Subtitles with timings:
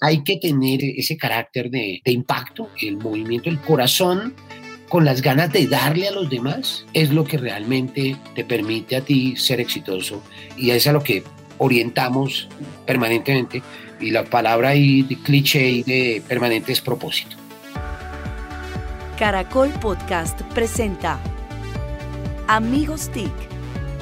[0.00, 4.34] hay que tener ese carácter de, impacto, el movimiento, el corazón
[4.88, 9.02] con las ganas de darle a los demás es lo que realmente te permite a
[9.02, 10.22] ti ser exitoso
[10.56, 11.22] y es a lo que
[11.58, 12.48] orientamos
[12.86, 13.62] permanentemente
[14.00, 17.36] y la palabra ahí de cliché de permanente es propósito.
[19.18, 21.20] Caracol Podcast presenta
[22.48, 23.30] Amigos TIC,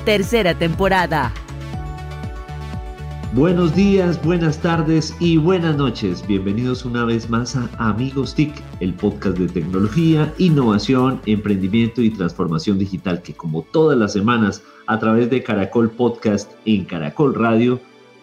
[0.05, 1.35] tercera temporada.
[3.35, 6.27] Buenos días, buenas tardes y buenas noches.
[6.27, 12.79] Bienvenidos una vez más a Amigos TIC, el podcast de tecnología, innovación, emprendimiento y transformación
[12.79, 17.79] digital que como todas las semanas a través de Caracol Podcast en Caracol Radio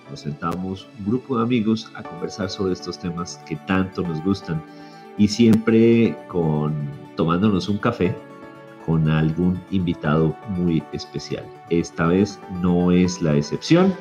[0.10, 4.60] nos sentamos un grupo de amigos a conversar sobre estos temas que tanto nos gustan
[5.20, 6.74] y siempre con
[7.16, 8.16] tomándonos un café
[8.88, 11.46] con algún invitado muy especial.
[11.70, 13.94] Esta vez no es la excepción.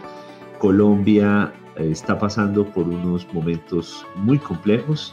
[0.64, 5.12] Colombia eh, está pasando por unos momentos muy complejos,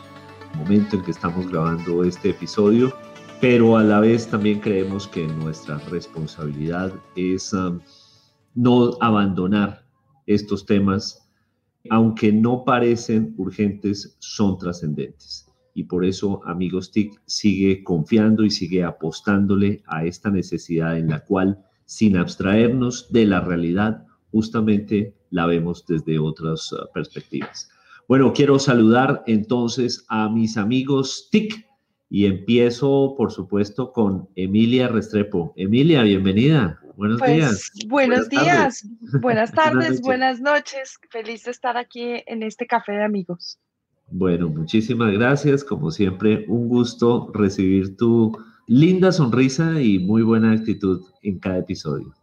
[0.56, 2.94] momento en que estamos grabando este episodio,
[3.42, 7.82] pero a la vez también creemos que nuestra responsabilidad es um,
[8.56, 9.84] no abandonar
[10.26, 11.30] estos temas,
[11.90, 15.52] aunque no parecen urgentes, son trascendentes.
[15.74, 21.26] Y por eso, amigos TIC, sigue confiando y sigue apostándole a esta necesidad en la
[21.26, 27.70] cual, sin abstraernos de la realidad, justamente la vemos desde otras uh, perspectivas.
[28.08, 31.66] Bueno, quiero saludar entonces a mis amigos TIC
[32.10, 35.54] y empiezo, por supuesto, con Emilia Restrepo.
[35.56, 36.80] Emilia, bienvenida.
[36.98, 37.72] Buenos pues, días.
[37.88, 38.88] Buenos días,
[39.22, 41.00] buenas tardes, buenas noches.
[41.10, 43.58] Feliz de estar aquí en este café de amigos.
[44.12, 45.64] Bueno, muchísimas gracias.
[45.64, 52.14] Como siempre, un gusto recibir tu linda sonrisa y muy buena actitud en cada episodio.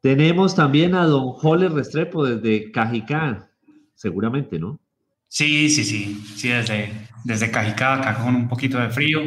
[0.00, 3.50] Tenemos también a don Jole Restrepo desde Cajicá,
[3.94, 4.80] seguramente, ¿no?
[5.28, 6.90] Sí, sí, sí, sí, desde,
[7.24, 9.20] desde Cajicá, acá con un poquito de frío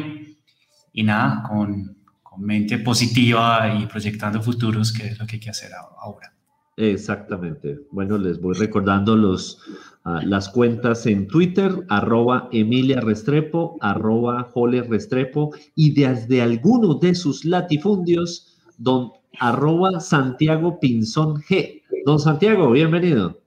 [0.92, 5.50] y nada, con, con mente positiva y proyectando futuros, que es lo que hay que
[5.50, 6.32] hacer ahora.
[6.76, 7.78] Exactamente.
[7.92, 9.60] Bueno, les voy recordando los,
[10.04, 17.14] uh, las cuentas en Twitter, arroba Emilia Restrepo, arroba Jole Restrepo, y desde alguno de
[17.14, 21.82] sus latifundios, don arroba Santiago Pinzón G.
[22.04, 23.40] Don Santiago, bienvenido.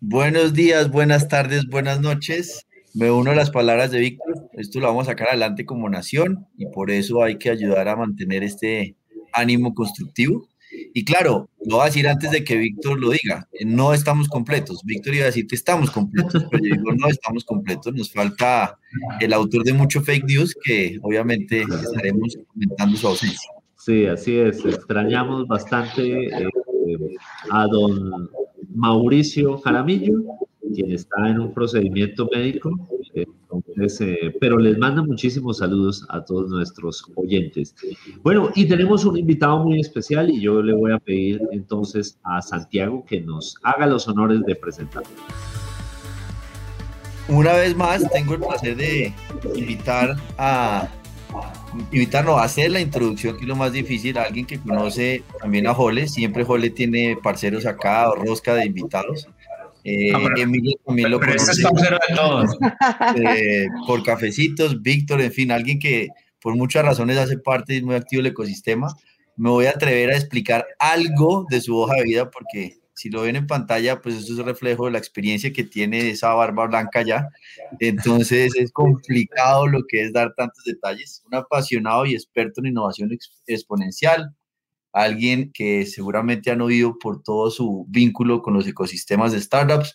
[0.00, 2.66] Buenos días, buenas tardes, buenas noches.
[2.94, 4.50] Me uno a las palabras de Víctor.
[4.52, 7.96] Esto lo vamos a sacar adelante como nación y por eso hay que ayudar a
[7.96, 8.96] mantener este
[9.32, 10.48] ánimo constructivo.
[10.92, 14.82] Y claro, lo voy a decir antes de que Víctor lo diga, no estamos completos.
[14.84, 18.78] Víctor iba a decir que estamos completos, pero yo digo, no estamos completos, nos falta
[19.20, 23.53] el autor de mucho fake news que obviamente estaremos comentando su ausencia.
[23.84, 24.64] Sí, así es.
[24.64, 26.48] Extrañamos bastante eh,
[27.50, 28.30] a don
[28.74, 30.22] Mauricio Jaramillo,
[30.74, 32.70] quien está en un procedimiento médico.
[33.12, 37.74] Entonces, eh, pero les mando muchísimos saludos a todos nuestros oyentes.
[38.22, 42.40] Bueno, y tenemos un invitado muy especial y yo le voy a pedir entonces a
[42.40, 45.10] Santiago que nos haga los honores de presentarlo.
[47.28, 49.12] Una vez más, tengo el placer de
[49.54, 50.88] invitar a
[51.92, 55.66] invitarnos a hacer la introducción, que es lo más difícil, a alguien que conoce también
[55.66, 59.28] a Jole, siempre Jole tiene parceros acá, o rosca de invitados.
[59.84, 62.56] Eh, pero- Emilio también lo Pero este es conoce parcero de todos.
[63.16, 66.08] eh, por cafecitos, Víctor, en fin, alguien que
[66.40, 68.94] por muchas razones hace parte y es muy activo del ecosistema.
[69.36, 73.22] Me voy a atrever a explicar algo de su hoja de vida porque si lo
[73.22, 77.02] ven en pantalla, pues eso es reflejo de la experiencia que tiene esa barba blanca
[77.02, 77.28] ya.
[77.80, 81.22] Entonces es complicado lo que es dar tantos detalles.
[81.26, 84.34] Un apasionado y experto en innovación ex- exponencial,
[84.92, 89.94] alguien que seguramente han oído por todo su vínculo con los ecosistemas de startups.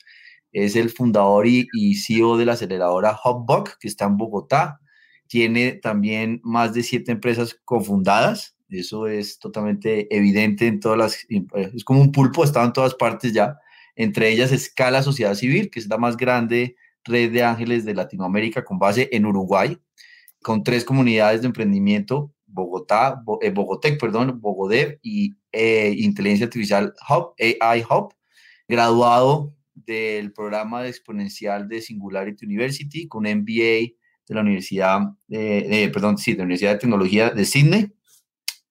[0.52, 4.80] Es el fundador y, y CEO de la aceleradora Hubbug, que está en Bogotá.
[5.28, 8.56] Tiene también más de siete empresas cofundadas.
[8.69, 11.25] Eso es totalmente evidente en todas las...
[11.74, 13.57] Es como un pulpo, está en todas partes ya.
[13.96, 18.63] Entre ellas Escala Sociedad Civil, que es la más grande red de ángeles de Latinoamérica
[18.63, 19.77] con base en Uruguay,
[20.42, 26.94] con tres comunidades de emprendimiento, Bogotá, Bo- eh, Bogotec, perdón, Bogodev y eh, Inteligencia Artificial
[27.10, 28.13] Hub, AI Hub,
[28.68, 33.95] graduado del programa de exponencial de Singularity University con MBA
[34.27, 37.92] de la Universidad, eh, eh, perdón, sí, de la Universidad de Tecnología de Sydney,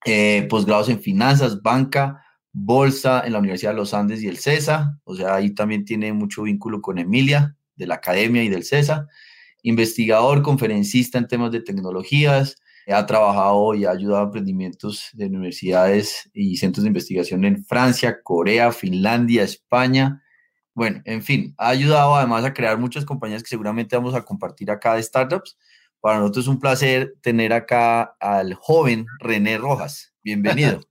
[0.05, 4.99] eh, posgrados en finanzas, banca, bolsa en la Universidad de los Andes y el CESA,
[5.05, 9.07] o sea, ahí también tiene mucho vínculo con Emilia, de la academia y del CESA,
[9.63, 12.57] investigador, conferencista en temas de tecnologías,
[12.95, 18.23] ha trabajado y ha ayudado a emprendimientos de universidades y centros de investigación en Francia,
[18.23, 20.23] Corea, Finlandia, España,
[20.75, 24.71] Bueno, en fin, ha ayudado además a crear muchas compañías que seguramente vamos a compartir
[24.71, 25.59] acá de startups.
[26.01, 30.15] Para nosotros es un placer tener acá al joven René Rojas.
[30.23, 30.88] Bienvenido.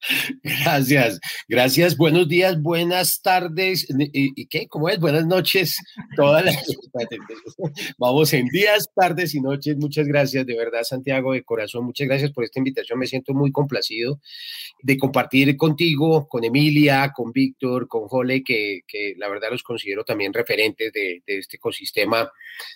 [0.42, 1.96] Gracias, gracias.
[1.96, 3.86] Buenos días, buenas tardes.
[4.12, 4.66] ¿Y, qué?
[4.66, 4.98] ¿Cómo es?
[4.98, 5.76] Buenas noches.
[6.16, 6.56] Todas las...
[7.98, 9.76] Vamos en días, tardes y noches.
[9.76, 11.84] Muchas gracias, de verdad, Santiago, de corazón.
[11.84, 12.98] Muchas gracias por esta invitación.
[12.98, 14.20] Me siento muy complacido
[14.82, 18.82] de compartir contigo, con Emilia, con Víctor, con Jole, que,
[19.16, 22.30] la verdad los considero también referentes de, este ecosistema,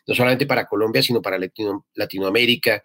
[0.07, 2.83] no solamente para Colombia, sino para Latino, Latinoamérica.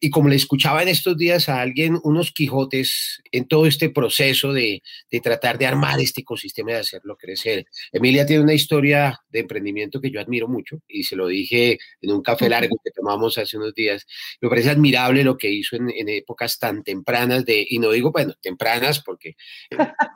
[0.00, 3.90] Y como le escuchaba en estos días a alguien, unos Quijotes en todo este este
[3.90, 7.66] proceso de, de, tratar de armar este ecosistema y de hacerlo crecer.
[7.92, 12.12] Emilia tiene una historia de emprendimiento que yo admiro mucho y se lo dije en
[12.12, 14.04] un café largo que tomamos hace unos días.
[14.40, 18.10] Me parece admirable lo que hizo en, en épocas tan tempranas de, y no digo,
[18.10, 19.36] bueno, tempranas porque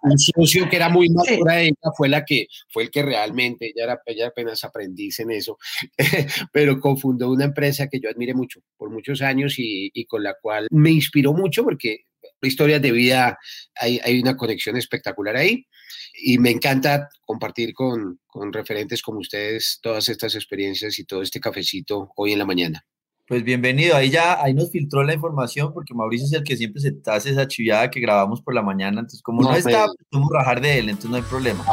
[0.02, 3.66] un socio que era muy madura de ella fue la que, fue el que realmente,
[3.66, 5.58] ella era ella apenas aprendiz en eso,
[6.52, 10.34] pero confundó una empresa que yo admiré mucho por muchos años y, y con la
[10.40, 12.06] cual me inspiró mucho porque
[12.46, 13.38] historias de vida,
[13.74, 15.66] hay, hay, una conexión espectacular ahí.
[16.14, 21.40] Y me encanta compartir con, con, referentes como ustedes todas estas experiencias y todo este
[21.40, 22.84] cafecito hoy en la mañana.
[23.26, 26.82] Pues bienvenido, ahí ya ahí nos filtró la información porque Mauricio es el que siempre
[26.82, 29.96] se hace esa chiviada que grabamos por la mañana, entonces como no, no está, pues,
[30.10, 31.64] podemos rajar de él, entonces no hay problema.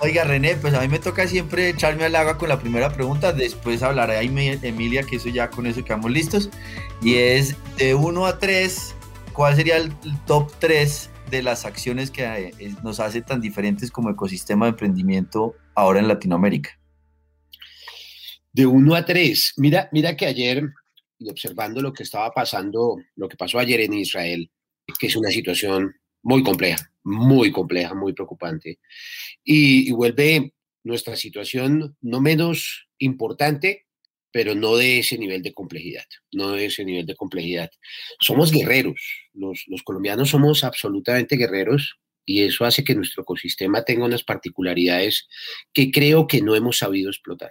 [0.00, 3.32] Oiga, René, pues a mí me toca siempre echarme al agua con la primera pregunta,
[3.32, 6.50] después hablaré a Emilia, que eso ya con eso quedamos listos,
[7.00, 8.96] y es de 1 a 3,
[9.32, 9.92] ¿cuál sería el
[10.26, 15.54] top 3 de las acciones que eh, nos hace tan diferentes como ecosistema de emprendimiento
[15.74, 16.78] ahora en Latinoamérica?
[18.52, 19.54] De 1 a 3.
[19.56, 20.62] Mira, mira que ayer,
[21.28, 24.50] observando lo que estaba pasando, lo que pasó ayer en Israel,
[24.98, 28.78] que es una situación muy compleja, muy compleja, muy preocupante,
[29.42, 30.52] y, y vuelve
[30.84, 33.86] nuestra situación no menos importante
[34.32, 37.70] pero no de ese nivel de complejidad, no de ese nivel de complejidad.
[38.18, 44.24] Somos guerreros, los, colombianos somos absolutamente guerreros y eso hace que nuestro ecosistema tenga unas
[44.24, 45.28] particularidades
[45.72, 47.50] que creo que no hemos sabido explotar.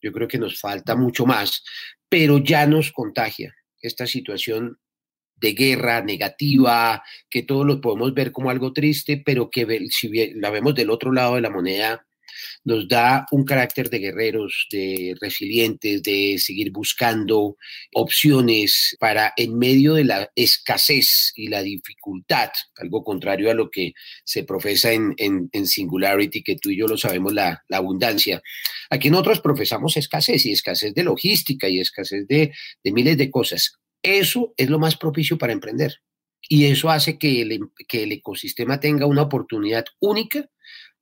[0.00, 1.64] Yo creo que nos falta mucho más,
[2.08, 4.78] pero ya nos contagia esta situación
[5.36, 10.50] de guerra negativa, que todos lo podemos ver como algo triste, pero que si la
[10.50, 12.06] vemos del otro lado de la moneda,
[12.64, 17.56] nos da un carácter de guerreros, de resilientes, de seguir buscando
[17.94, 23.92] opciones para en medio de la escasez y la dificultad, algo contrario a lo que
[24.24, 28.42] se profesa en, en, Singularity, que tú y yo lo sabemos, la, la, abundancia.
[28.90, 32.52] Aquí nosotros profesamos escasez y escasez de logística y escasez de,
[32.82, 33.78] de miles de cosas.
[34.02, 36.00] Eso es lo más propicio para emprender.
[36.48, 40.48] Y eso hace que el, que el ecosistema tenga una oportunidad única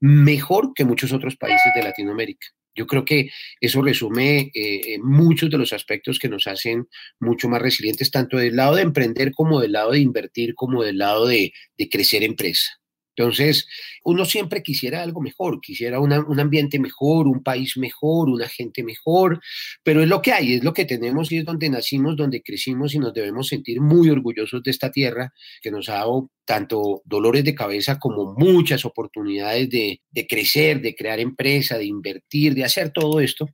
[0.02, 2.48] mejor que muchos otros países de Latinoamérica.
[2.74, 6.88] Yo creo que eso resume eh, muchos de los aspectos que nos hacen
[7.20, 10.98] mucho más resilientes, tanto del lado de emprender como del lado de invertir, como del
[10.98, 12.81] lado de, de crecer empresa.
[13.16, 13.66] Entonces,
[14.04, 18.82] uno siempre quisiera algo mejor, quisiera una, un ambiente mejor, un país mejor, una gente
[18.82, 19.40] mejor,
[19.82, 22.94] pero es lo que hay, es lo que tenemos y es donde nacimos, donde crecimos
[22.94, 27.44] y nos debemos sentir muy orgullosos de esta tierra que nos ha dado tanto dolores
[27.44, 32.90] de cabeza como muchas oportunidades de, de crecer, de crear empresa, de invertir, de hacer
[32.90, 33.48] todo esto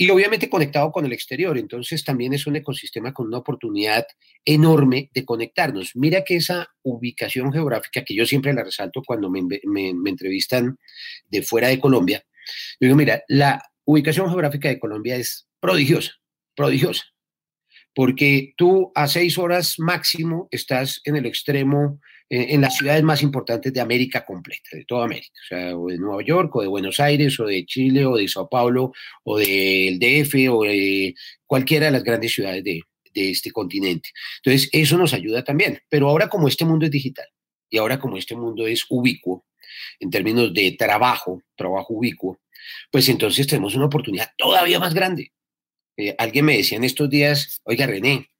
[0.00, 1.58] y obviamente conectado con el exterior.
[1.58, 4.06] Entonces también es un ecosistema con una oportunidad
[4.44, 5.90] enorme de conectarnos.
[5.96, 10.78] Mira que esa ubicación geográfica que yo siempre la resalto cuando me, me, me entrevistan
[11.28, 12.24] de fuera de Colombia,
[12.80, 16.12] yo digo, mira, la ubicación geográfica de Colombia es prodigiosa,
[16.54, 17.04] prodigiosa,
[17.94, 22.00] porque tú a seis horas máximo estás en el extremo
[22.30, 25.98] en las ciudades más importantes de América completa, de toda América, o sea, o de
[25.98, 28.92] Nueva York, o de Buenos Aires, o de Chile, o de Sao Paulo,
[29.24, 31.14] o del DF, o de
[31.46, 32.82] cualquiera de las grandes ciudades de,
[33.14, 34.10] de este continente.
[34.44, 35.80] Entonces, eso nos ayuda también.
[35.88, 37.26] Pero ahora como este mundo es digital,
[37.70, 39.46] y ahora como este mundo es ubicuo,
[40.00, 42.40] en términos de trabajo, trabajo ubicuo,
[42.90, 45.32] pues entonces tenemos una oportunidad todavía más grande.
[45.96, 48.30] Eh, alguien me decía en estos días, oiga René,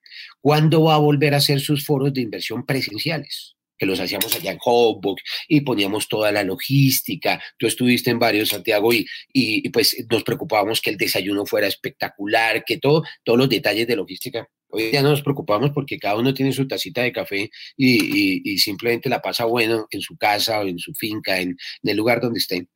[0.40, 3.56] ¿cuándo va a volver a hacer sus foros de inversión presenciales?
[3.78, 7.40] Que los hacíamos allá en Hotbox y poníamos toda la logística.
[7.56, 12.64] Tú estuviste en varios, Santiago, y, y, pues nos preocupábamos que el desayuno fuera espectacular,
[12.64, 14.48] que todo, todos los detalles de logística.
[14.70, 18.58] Hoy ya no nos preocupamos porque cada uno tiene su tacita de café y, y
[18.58, 22.20] simplemente la pasa bueno en su casa o en su finca, en, en el lugar
[22.20, 22.68] donde estén.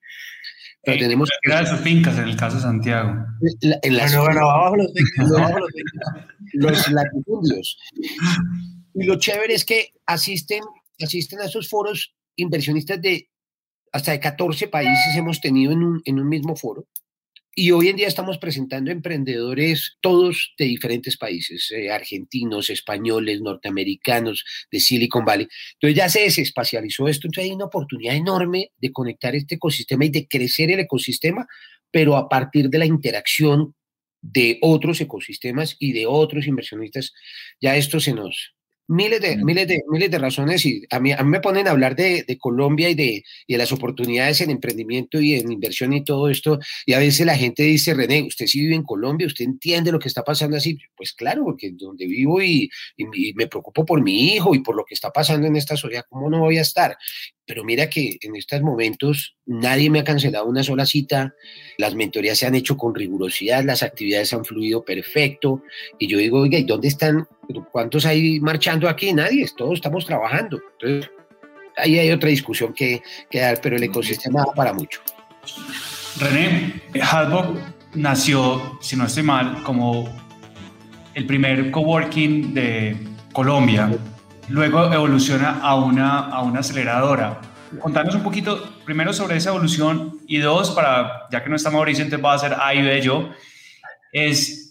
[0.84, 3.14] Pero tenemos de sus fincas en el caso de Santiago.
[3.60, 6.26] La, en las, bueno, bueno, abajo los fincas, abajo los fincas.
[6.54, 7.78] Los latifundios.
[8.94, 10.60] Y lo chévere es que asisten
[11.04, 13.28] asisten a esos foros inversionistas de
[13.92, 16.88] hasta de 14 países hemos tenido en un, en un mismo foro.
[17.54, 24.42] Y hoy en día estamos presentando emprendedores todos de diferentes países, eh, argentinos, españoles, norteamericanos,
[24.70, 25.46] de Silicon Valley.
[25.74, 30.08] Entonces ya se desespacializó esto, entonces hay una oportunidad enorme de conectar este ecosistema y
[30.08, 31.46] de crecer el ecosistema,
[31.90, 33.74] pero a partir de la interacción
[34.22, 37.12] de otros ecosistemas y de otros inversionistas,
[37.60, 38.54] ya esto se nos,
[38.92, 41.70] miles de, miles de, miles de razones y a mí, a mí me ponen a
[41.70, 45.92] hablar de, de Colombia y de, y de, las oportunidades en emprendimiento y en inversión
[45.92, 46.58] y todo esto.
[46.86, 49.98] Y a veces la gente dice, René, usted sí vive en Colombia, usted entiende lo
[49.98, 50.78] que está pasando así.
[50.94, 54.84] Pues claro, porque donde vivo y, y, me preocupo por mi hijo y por lo
[54.84, 56.96] que está pasando en esta sociedad, ¿cómo no voy a estar?
[57.44, 61.34] Pero mira que en estos momentos nadie me ha cancelado una sola cita,
[61.76, 65.62] las mentorías se han hecho con rigurosidad, las actividades han fluido perfecto.
[65.98, 67.26] Y yo digo, oiga, ¿y dónde están
[67.70, 69.12] ¿Cuántos hay marchando aquí?
[69.12, 70.60] Nadie, todos estamos trabajando.
[70.80, 71.10] Entonces,
[71.76, 75.00] ahí hay otra discusión que, que dar, pero el ecosistema da para mucho.
[76.18, 77.60] René, Hardbox
[77.94, 80.08] nació, si no estoy mal, como
[81.14, 82.96] el primer coworking de
[83.32, 83.90] Colombia.
[84.52, 87.40] Luego evoluciona a una, a una aceleradora.
[87.80, 92.04] Contanos un poquito, primero, sobre esa evolución y dos, para, ya que no está Mauricio,
[92.04, 93.30] entonces va a ser A y B yo,
[94.12, 94.62] es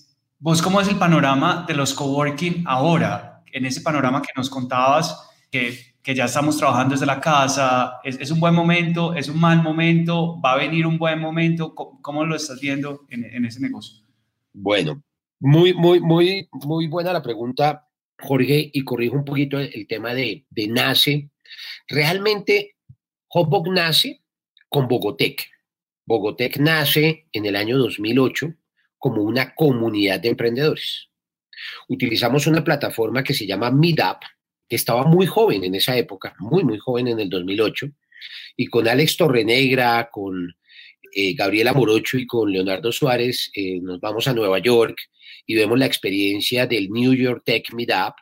[0.44, 3.44] ¿Vos cómo es el panorama de los coworking ahora?
[3.54, 8.20] En ese panorama que nos contabas, que, que ya estamos trabajando desde la casa, ¿es,
[8.20, 9.14] ¿es, un buen momento?
[9.14, 10.42] ¿Es un mal momento?
[10.42, 11.76] ¿Va a venir un buen momento?
[11.76, 14.04] ¿Cómo, lo estás viendo en, en, ese negocio?
[14.52, 15.04] Bueno,
[15.40, 17.88] muy, muy, muy, muy buena la pregunta,
[18.22, 21.30] Jorge, y corrijo un poquito el tema de, de NACE.
[21.88, 22.76] Realmente,
[23.28, 24.22] Hotbox nace
[24.70, 25.50] con Bogotec.
[26.06, 28.54] Bogotec nace en el año 2008
[28.98, 31.10] como una comunidad de emprendedores.
[31.88, 34.20] Utilizamos una plataforma que se llama Meetup,
[34.68, 37.88] que estaba muy joven en esa época, muy, muy joven en el 2008,
[38.58, 40.56] y con Alex Torrenegra, con
[41.14, 44.98] eh, Gabriela Morocho y con Leonardo Suárez eh, nos vamos a Nueva York
[45.46, 48.16] y vemos la experiencia del New York Tech Meetup,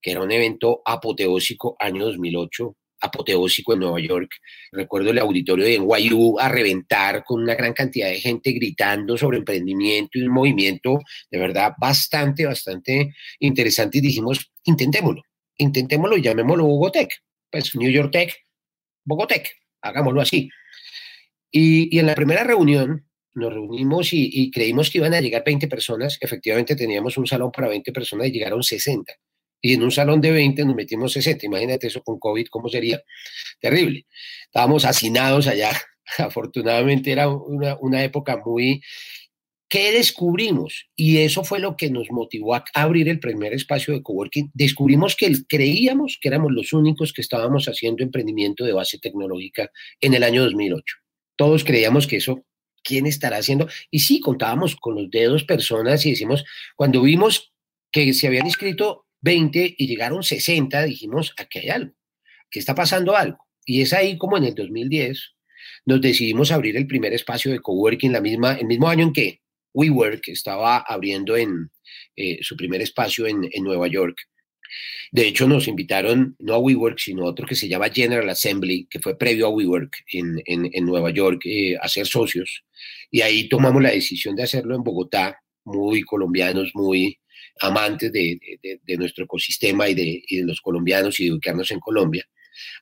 [0.00, 4.30] que era un evento apoteósico año 2008, apoteósico en Nueva York.
[4.72, 9.38] Recuerdo el auditorio de NYU a reventar con una gran cantidad de gente gritando sobre
[9.38, 15.22] emprendimiento y un movimiento de verdad bastante, bastante interesante y dijimos, intentémoslo,
[15.58, 17.10] intentémoslo y llamémoslo Bogotec.
[17.50, 18.34] Pues New York Tech,
[19.04, 19.50] Bogotec,
[19.82, 20.48] hagámoslo así.
[21.50, 23.05] Y, y en la primera reunión
[23.36, 26.18] nos reunimos y, y, creímos que iban a llegar 20 personas.
[26.20, 29.12] Efectivamente teníamos un salón para 20 personas y llegaron 60
[29.60, 31.46] y en un salón de 20 nos metimos 60.
[31.46, 33.02] Imagínate eso con COVID, ¿cómo sería?
[33.60, 34.06] Terrible.
[34.44, 35.70] Estábamos hacinados allá.
[36.18, 38.80] Afortunadamente era una, una época muy...
[39.68, 40.86] ¿Qué descubrimos?
[40.94, 44.52] Y eso fue lo que nos motivó a abrir el primer espacio de coworking.
[44.54, 50.14] Descubrimos que creíamos que éramos los únicos que estábamos haciendo emprendimiento de base tecnológica en
[50.14, 50.84] el año 2008.
[51.34, 52.44] Todos creíamos que eso
[52.86, 53.68] quién estará haciendo.
[53.90, 56.44] Y sí, contábamos con los dedos personas y decimos,
[56.76, 57.52] cuando vimos
[57.90, 61.92] que se habían inscrito 20 y llegaron 60, dijimos, aquí hay algo,
[62.46, 63.38] aquí está pasando algo.
[63.64, 65.36] Y es ahí como en el 2010
[65.84, 69.40] nos decidimos abrir el primer espacio de coworking, la misma, el mismo año en que
[69.74, 71.70] WeWork estaba abriendo en
[72.16, 74.16] eh, su primer espacio en, Nueva York.
[75.12, 78.86] De hecho, nos invitaron no a WeWork, sino a otro que se llama General Assembly,
[78.90, 82.64] que fue previo a WeWork en, en, en Nueva York, eh, a ser socios.
[83.10, 87.18] Y ahí tomamos la decisión de hacerlo en Bogotá, muy colombianos, muy
[87.60, 91.70] amantes de, de, de nuestro ecosistema y de, y de, los colombianos y de ubicarnos
[91.70, 92.24] en Colombia.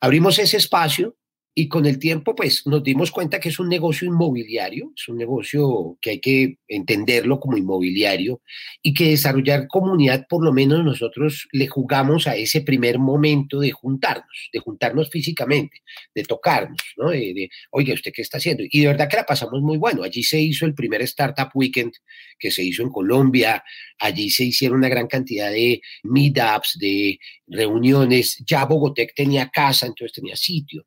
[0.01, 1.17] Abrimos ese espacio
[1.57, 5.17] y con el tiempo, pues nos dimos cuenta que es un negocio inmobiliario, es un
[5.17, 8.43] negocio que hay que entenderlo como inmobiliario
[8.83, 13.71] y que desarrollar comunidad, por lo menos nosotros le jugamos a ese primer momento de
[13.71, 15.83] juntarnos, de juntarnos físicamente,
[16.13, 17.11] de tocarnos, ¿no?
[17.11, 18.65] De, de oye, ¿usted qué está haciendo?
[18.69, 20.03] Y de verdad que la pasamos muy bueno.
[20.03, 21.93] Allí se hizo el primer Startup Weekend
[22.37, 23.63] que se hizo en Colombia,
[24.01, 28.43] allí se hicieron una gran cantidad de meetups, de reuniones.
[28.45, 30.85] Ya Bogotec tenía casa, entonces tenía sitio.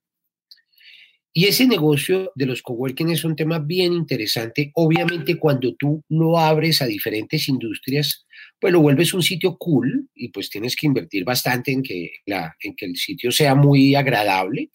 [1.37, 4.71] Y ese negocio de los coworking es un tema bien interesante.
[4.73, 8.25] Obviamente cuando tú lo abres a diferentes industrias,
[8.59, 12.55] pues lo vuelves un sitio cool y pues tienes que invertir bastante en que, la,
[12.59, 14.71] en que el sitio sea muy agradable.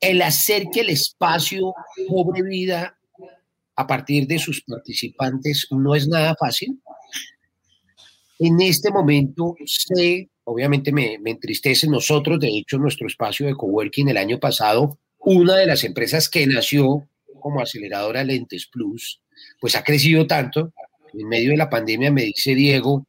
[0.00, 1.72] El hacer que el espacio
[2.08, 2.98] cobre vida
[3.76, 6.82] a partir de sus participantes no es nada fácil.
[8.40, 14.08] En este momento sé, obviamente me, me entristece, nosotros, de hecho, nuestro espacio de coworking
[14.08, 17.08] el año pasado una de las empresas que nació
[17.40, 19.20] como aceleradora Lentes Plus,
[19.60, 20.72] pues ha crecido tanto.
[21.12, 23.06] En medio de la pandemia me dice Diego,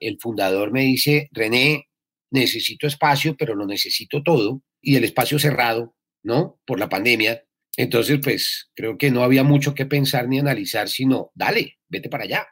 [0.00, 1.88] el fundador me dice, René,
[2.30, 4.62] necesito espacio, pero lo necesito todo.
[4.80, 6.60] Y el espacio cerrado ¿no?
[6.66, 7.44] Por la pandemia.
[7.76, 12.24] Entonces, pues creo que no había mucho que pensar ni analizar, sino dale, vete para
[12.24, 12.46] allá,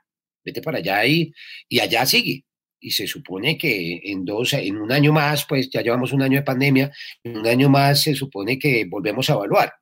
[0.45, 1.33] vete para allá y,
[1.69, 2.45] y allá sigue.
[2.81, 6.39] Y se supone que en dos, en un año más, pues ya llevamos un año
[6.39, 6.91] de pandemia,
[7.23, 9.73] en un año más se supone que volvemos a evaluar.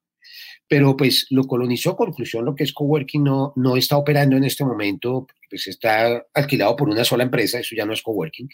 [0.66, 4.64] Pero pues lo colonizó, conclusión, lo que es coworking no, no está operando en este
[4.64, 8.48] momento, pues está alquilado por una sola empresa, eso ya no es coworking.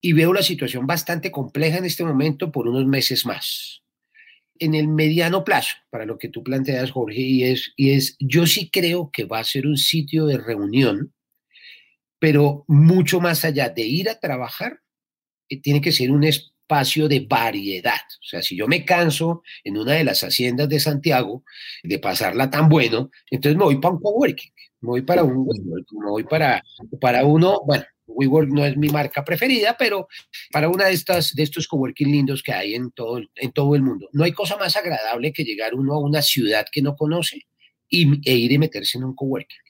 [0.00, 3.82] Y veo la situación bastante compleja en este momento por unos meses más
[4.58, 8.46] en el mediano plazo, para lo que tú planteas, Jorge, y es, y es, yo
[8.46, 11.12] sí creo que va a ser un sitio de reunión,
[12.18, 14.80] pero mucho más allá de ir a trabajar,
[15.48, 18.00] eh, tiene que ser un espacio de variedad.
[18.20, 21.44] O sea, si yo me canso en una de las haciendas de Santiago
[21.82, 26.10] de pasarla tan bueno, entonces me voy para un coworking, me voy para un, me
[26.10, 26.62] voy para,
[27.00, 30.08] para uno, bueno, WeWork no es mi marca preferida, pero
[30.52, 33.82] para una de estas de estos coworking lindos que hay en todo, en todo el
[33.82, 37.46] mundo, no hay cosa más agradable que llegar uno a una ciudad que no conoce
[37.88, 39.65] y, e ir y meterse en un coworking.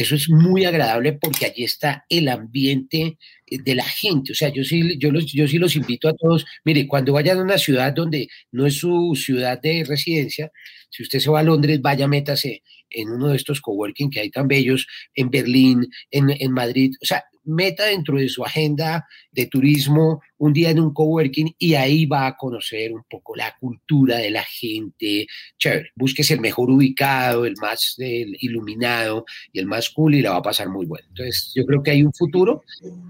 [0.00, 4.32] Eso es muy agradable porque allí está el ambiente eh, de la gente.
[4.32, 6.46] O sea, yo sí, yo, los, yo sí los invito a todos.
[6.64, 10.50] Mire, cuando vayan a una ciudad donde no es su ciudad de residencia,
[10.88, 14.30] si usted se va a Londres, vaya, métase en uno de estos coworking que hay
[14.30, 16.92] tan bellos, en Berlín, en, en Madrid.
[17.02, 21.74] O sea, meta dentro de su agenda de turismo un día en un coworking y
[21.74, 25.26] ahí va a conocer un poco la cultura de la gente.
[25.58, 30.36] Chévere, búsquese el mejor ubicado, el más iluminado y el más cool y la va
[30.36, 31.06] a pasar muy bueno.
[31.08, 32.62] Entonces, yo creo que hay un futuro,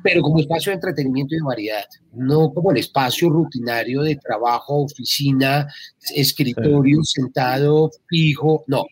[0.02, 4.82] pero como espacio de entretenimiento y de variedad, no como el espacio rutinario de trabajo,
[4.82, 5.66] oficina,
[6.14, 8.64] escritorio, sentado, fijo.
[8.66, 8.84] No,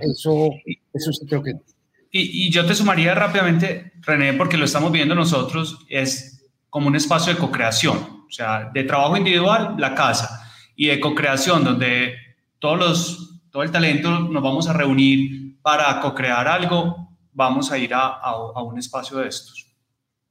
[0.00, 0.50] eso,
[0.92, 1.60] eso sí creo que no.
[2.18, 7.32] Y, yo te sumaría rápidamente, René, porque lo estamos viendo nosotros, es como un espacio
[7.32, 12.14] de co-creación, o sea, de trabajo individual, la casa, y de co-creación, donde
[12.58, 17.92] todos los, todo el talento nos vamos a reunir para co-crear algo, vamos a ir
[17.94, 19.66] a, a, un espacio de estos.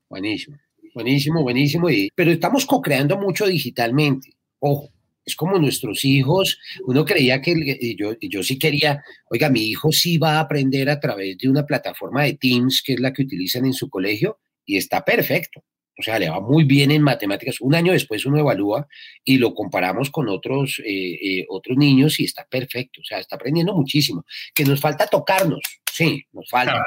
[0.10, 0.58] Buenísimo,
[0.94, 1.90] buenísimo, buenísimo.
[1.90, 4.38] Y, pero estamos co-creando mucho digitalmente.
[4.60, 4.90] Ojo,
[5.26, 10.18] es como nuestros hijos, uno creía que yo, yo sí quería, oiga, mi hijo sí
[10.18, 13.66] va a aprender a través de una plataforma de Teams, que es la que utilizan
[13.66, 15.64] en su colegio, y está perfecto.
[15.98, 17.62] O sea, le va muy bien en matemáticas.
[17.62, 18.86] Un año después uno evalúa
[19.24, 23.00] y lo comparamos con otros, eh, eh, otros niños y está perfecto.
[23.02, 24.26] O sea, está aprendiendo muchísimo.
[24.54, 26.84] Que nos falta tocarnos, sí, nos falta.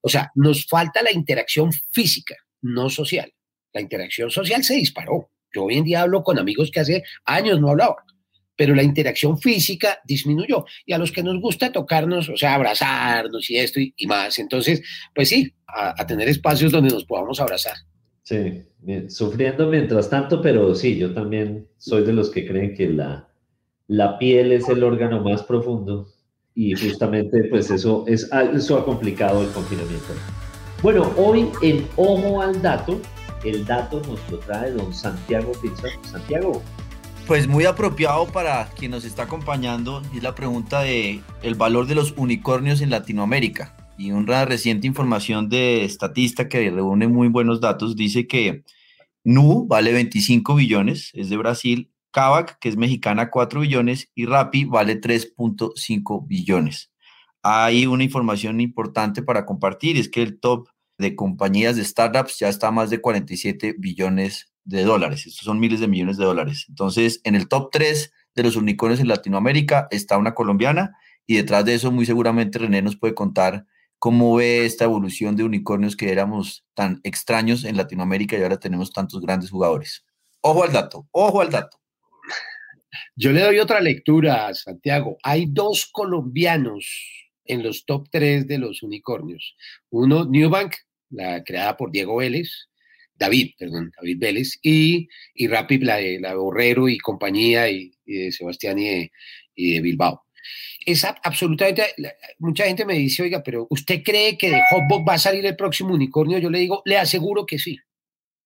[0.00, 3.32] o sea, nos falta la interacción física, no social.
[3.72, 5.30] La interacción social se disparó.
[5.54, 7.96] Yo hoy en día hablo con amigos que hace años no hablaba,
[8.56, 10.64] pero la interacción física disminuyó.
[10.86, 14.82] Y a los que nos gusta tocarnos, o sea, abrazarnos y esto y, más, entonces,
[15.14, 17.74] pues sí, a, tener espacios donde nos podamos abrazar.
[18.22, 18.62] Sí,
[19.08, 23.28] sufriendo mientras tanto, pero sí, yo también soy de los que creen que la,
[23.86, 26.08] la piel es el órgano más profundo
[26.54, 30.14] y justamente pues eso, es, eso ha complicado el confinamiento.
[30.82, 33.00] Bueno, hoy en Ojo al Dato
[33.44, 36.02] el dato nos lo trae don Santiago Pizarro.
[36.04, 36.62] Santiago.
[37.26, 41.94] Pues muy apropiado para quien nos está acompañando es la pregunta de el valor de
[41.94, 43.74] los unicornios en Latinoamérica.
[43.96, 48.64] Y una reciente información de Estatista que reúne muy buenos datos dice que
[49.22, 54.66] Nu vale 25 billones, es de Brasil, Kavak, que es mexicana, 4 billones y Rappi
[54.66, 56.92] vale 3.5 billones.
[57.42, 62.48] Hay una información importante para compartir, es que el top de compañías de startups ya
[62.48, 65.26] está más de 47 billones de dólares.
[65.26, 66.66] Estos son miles de millones de dólares.
[66.68, 71.64] Entonces, en el top 3 de los unicornios en Latinoamérica está una colombiana y detrás
[71.64, 73.66] de eso muy seguramente René nos puede contar
[73.98, 78.92] cómo ve esta evolución de unicornios que éramos tan extraños en Latinoamérica y ahora tenemos
[78.92, 80.04] tantos grandes jugadores.
[80.40, 81.78] Ojo al dato, ojo al dato.
[83.16, 85.16] Yo le doy otra lectura, Santiago.
[85.22, 89.56] Hay dos colombianos en los top 3 de los unicornios.
[89.90, 90.74] Uno, Newbank,
[91.10, 92.68] la creada por Diego Vélez,
[93.14, 98.32] David, perdón, David Vélez, y, y Rapid, la de, la Borrero y compañía, y, de
[98.32, 99.10] Sebastián y
[99.56, 100.24] de, Bilbao.
[100.84, 101.94] Es absolutamente,
[102.38, 105.56] mucha gente me dice, oiga, pero ¿usted cree que de Hotbox va a salir el
[105.56, 106.38] próximo unicornio?
[106.38, 107.78] Yo le digo, le aseguro que sí,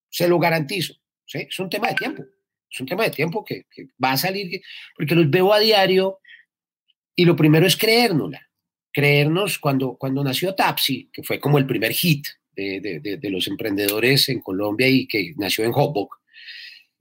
[0.09, 0.95] se lo garantizo.
[1.27, 2.23] Es un tema de tiempo,
[2.71, 4.61] es un tema de tiempo que, que va a salir,
[4.97, 6.21] porque los veo a diario
[7.17, 8.48] y lo primero es creérnosla
[8.99, 14.41] creernos cuando, cuando nació Tapsi, que fue como el primer hit de, los emprendedores en
[14.41, 16.17] Colombia y que nació en Hopbook,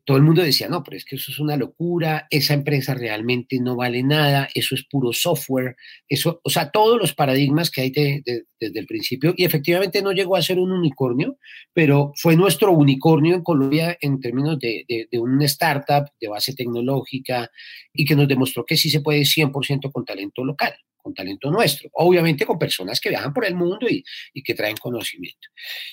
[0.06, 3.60] todo el mundo decía, no, pero es que eso es una locura, esa empresa realmente
[3.60, 5.76] no vale nada, eso es puro software,
[6.08, 10.36] eso, o sea, todos los paradigmas que hay desde el principio, y efectivamente no llegó
[10.36, 11.40] a ser un unicornio,
[11.74, 17.50] pero fue nuestro unicornio en Colombia en términos de, de una startup de base tecnológica
[17.92, 20.76] y que nos demostró que sí se puede 100% con talento local
[21.08, 24.04] con talento nuestro, obviamente con personas que viajan por el mundo y,
[24.44, 25.48] que traen conocimiento.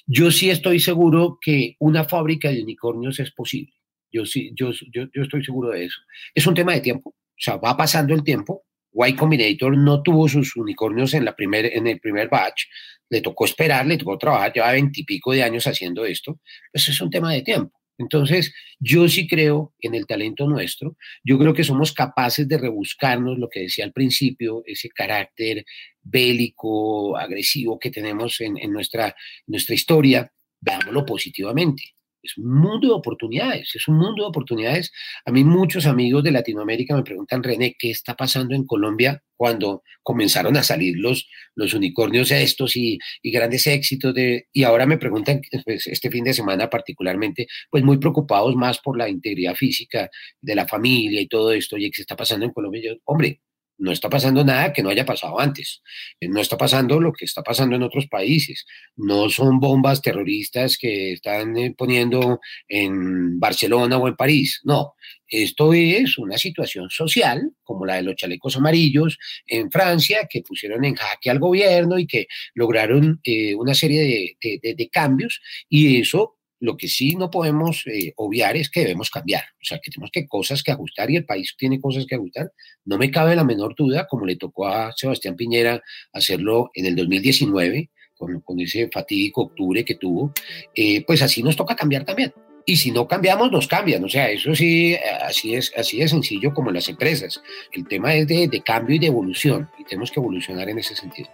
[0.06, 3.72] Yo sí estoy seguro que una fábrica de unicornios es posible.
[4.12, 6.00] Yo sí, yo, yo, yo estoy seguro de eso.
[6.34, 8.64] Es un tema de tiempo, o sea, va pasando el tiempo.
[8.92, 12.66] Y Combinator no tuvo sus unicornios en, la primer, en el primer batch,
[13.10, 16.40] le tocó esperar, le tocó trabajar, lleva veintipico de años haciendo esto,
[16.72, 17.76] pues es un tema de tiempo.
[17.98, 23.38] Entonces, yo sí creo en el talento nuestro, yo creo que somos capaces de rebuscarnos
[23.38, 25.64] lo que decía al principio, ese carácter
[26.02, 29.14] bélico, agresivo que tenemos en, nuestra,
[29.46, 31.93] nuestra historia, veámoslo positivamente
[32.24, 34.90] es un mundo de oportunidades, es un mundo de oportunidades.
[35.26, 39.82] A mí muchos amigos de Latinoamérica me preguntan, René, ¿qué está pasando en Colombia cuando
[40.02, 44.14] comenzaron a salir los, los unicornios estos y, y grandes éxitos?
[44.14, 48.80] De, y ahora me preguntan, pues, este fin de semana particularmente, pues muy preocupados más
[48.80, 50.08] por la integridad física
[50.40, 52.96] de la familia y todo esto, y qué está pasando en Colombia.
[53.04, 53.40] Hombre,
[53.78, 55.82] no está pasando nada que no haya pasado antes.
[56.20, 58.66] Eh, no está pasando lo que está pasando en otros países.
[58.96, 64.60] No son bombas terroristas que están eh, poniendo en Barcelona o en París.
[64.64, 64.94] No,
[65.26, 70.84] esto es una situación social, como la de los chalecos amarillos en Francia, que pusieron
[70.84, 75.40] en jaque al gobierno y que lograron eh, una serie de, de cambios.
[75.68, 79.78] Y eso lo que sí no podemos eh, obviar es que debemos cambiar, o sea,
[79.82, 82.52] que tenemos que cosas que ajustar y el país tiene cosas que ajustar.
[82.84, 86.96] No me cabe la menor duda, como le tocó a Sebastián Piñera hacerlo en el
[86.96, 90.32] 2019, con, con ese fatídico octubre que tuvo,
[90.74, 92.32] eh, pues así nos toca cambiar también.
[92.66, 94.02] Y si no cambiamos, nos cambian.
[94.04, 97.42] O sea, eso sí, así es, así de sencillo como en las empresas.
[97.72, 100.96] El tema es de, de cambio y de evolución, y tenemos que evolucionar en ese
[100.96, 101.28] sentido.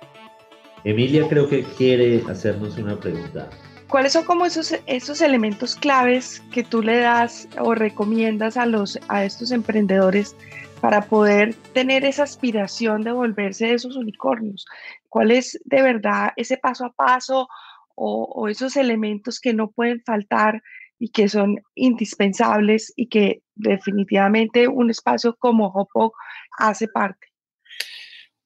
[0.83, 3.49] Emilia creo que quiere hacernos una pregunta.
[3.91, 8.97] ¿Cuáles son como esos, esos elementos claves que tú le das o recomiendas a, los,
[9.09, 10.37] a estos emprendedores
[10.81, 14.65] para poder tener esa aspiración de volverse esos unicornios?
[15.09, 17.49] ¿Cuál es de verdad ese paso a paso
[17.97, 20.63] o, esos elementos que no pueden faltar
[21.01, 26.17] y que son indispensables y que definitivamente un espacio como Hopok
[26.59, 27.27] hace parte?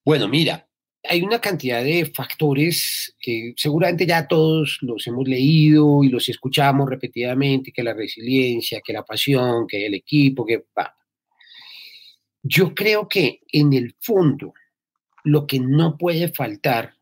[0.06, 0.66] Bueno, mira,
[1.06, 6.88] hay una cantidad de factores que seguramente ya todos los hemos leído y los escuchamos
[6.88, 10.64] repetidamente, que la resiliencia, que la pasión, que el equipo, que...
[12.42, 14.54] Yo creo que en el fondo
[15.24, 16.94] lo que no puede faltar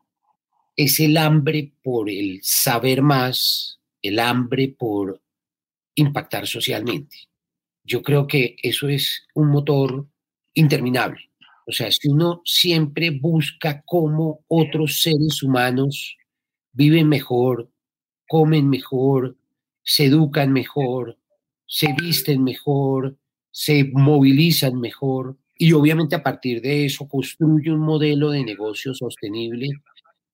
[0.75, 5.21] es el hambre por el saber más, el hambre por
[5.95, 7.17] impactar socialmente.
[7.83, 10.07] Yo creo que eso es un motor
[10.53, 11.29] interminable.
[11.67, 16.17] O sea, si uno siempre busca cómo otros seres humanos
[16.71, 17.69] viven mejor,
[18.27, 19.37] comen mejor,
[19.83, 21.17] se educan mejor,
[21.65, 23.17] se visten mejor,
[23.51, 29.69] se movilizan mejor y obviamente a partir de eso construye un modelo de negocio sostenible,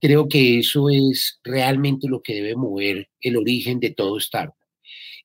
[0.00, 4.54] creo que eso es realmente lo que debe mover el origen de todo startup.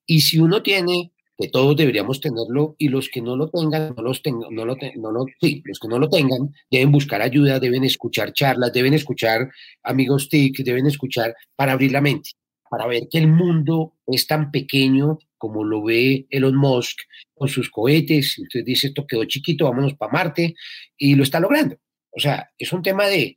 [0.06, 4.04] Y si uno tiene que todos deberíamos tenerlo y los que no lo tengan, no
[4.04, 7.60] los tengan, no lo, no lo, sí, los que no lo tengan deben buscar ayuda,
[7.60, 9.50] deben escuchar charlas, deben escuchar
[9.84, 12.32] amigos TIC, deben escuchar para abrir la mente,
[12.69, 17.00] para ver que el mundo es tan pequeño como lo ve Elon Musk
[17.34, 20.56] con sus cohetes, entonces dice esto quedó chiquito, vámonos para Marte
[20.98, 21.76] y lo está logrando.
[22.12, 23.36] O sea, es un tema de,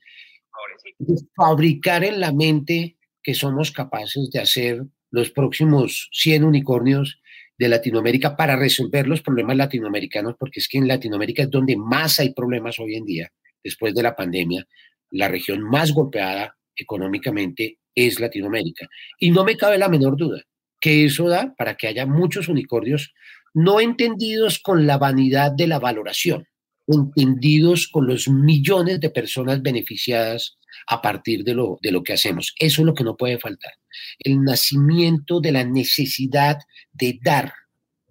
[0.98, 7.20] de fabricar en la mente que somos capaces de hacer los próximos 100 unicornios
[7.58, 12.20] de Latinoamérica para resolver los problemas latinoamericanos, porque es que en Latinoamérica es donde más
[12.20, 14.66] hay problemas hoy en día, después de la pandemia.
[15.10, 18.88] La región más golpeada económicamente es Latinoamérica.
[19.18, 20.42] Y no me cabe la menor duda
[20.80, 23.12] que eso da para que haya muchos unicornios
[23.54, 26.46] no entendidos con la vanidad de la valoración,
[26.86, 32.54] entendidos con los millones de personas beneficiadas a partir de lo, de lo que hacemos.
[32.59, 33.72] Eso es lo que no puede faltar.
[34.18, 36.59] El nacimiento de la necesidad
[36.92, 37.52] de dar,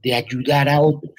[0.01, 1.13] de ayudar a otros.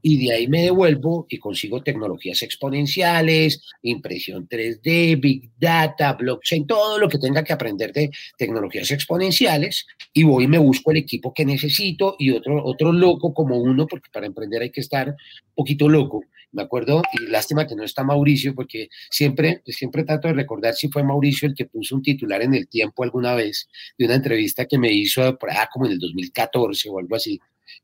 [0.00, 6.98] Y de ahí me devuelvo y consigo tecnologías exponenciales, impresión 3D, Big Data, blockchain, todo
[6.98, 9.86] lo que tenga que aprender de tecnologías exponenciales.
[10.12, 13.86] Y voy y me busco el equipo que necesito y otro, otro loco como uno,
[13.86, 17.84] porque para emprender hay que estar un poquito loco me acuerdo, y lástima que no
[17.84, 22.02] está Mauricio, porque siempre, siempre trato de recordar si fue Mauricio el que puso un
[22.02, 25.86] titular en el tiempo alguna vez de una entrevista que me hizo por allá como
[25.86, 27.38] en el 2014 o algo así.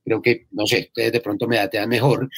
[0.05, 2.29] creo que, no sé, ustedes de pronto me datean mejor,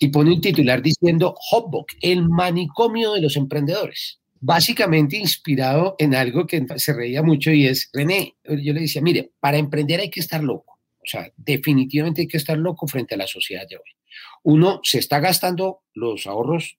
[0.00, 4.20] y pone un titular diciendo Hopbook, el manicomio de los emprendedores.
[4.40, 9.32] Básicamente inspirado en algo que se reía mucho y es, René, yo le decía, mire,
[9.40, 10.78] para emprender hay que estar loco.
[11.02, 13.97] O sea, definitivamente hay que estar loco frente a la sociedad de hoy.
[14.42, 16.78] Uno se está gastando los ahorros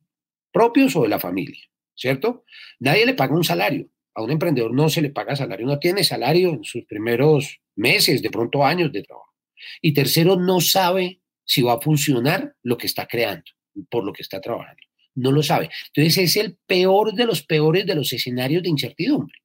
[0.51, 1.61] propios o de la familia,
[1.95, 2.43] ¿cierto?
[2.79, 3.89] Nadie le paga un salario.
[4.15, 8.21] A un emprendedor no se le paga salario, no tiene salario en sus primeros meses,
[8.21, 9.33] de pronto años de trabajo.
[9.81, 13.45] Y tercero, no sabe si va a funcionar lo que está creando,
[13.89, 14.81] por lo que está trabajando.
[15.15, 15.69] No lo sabe.
[15.93, 19.39] Entonces es el peor de los peores de los escenarios de incertidumbre.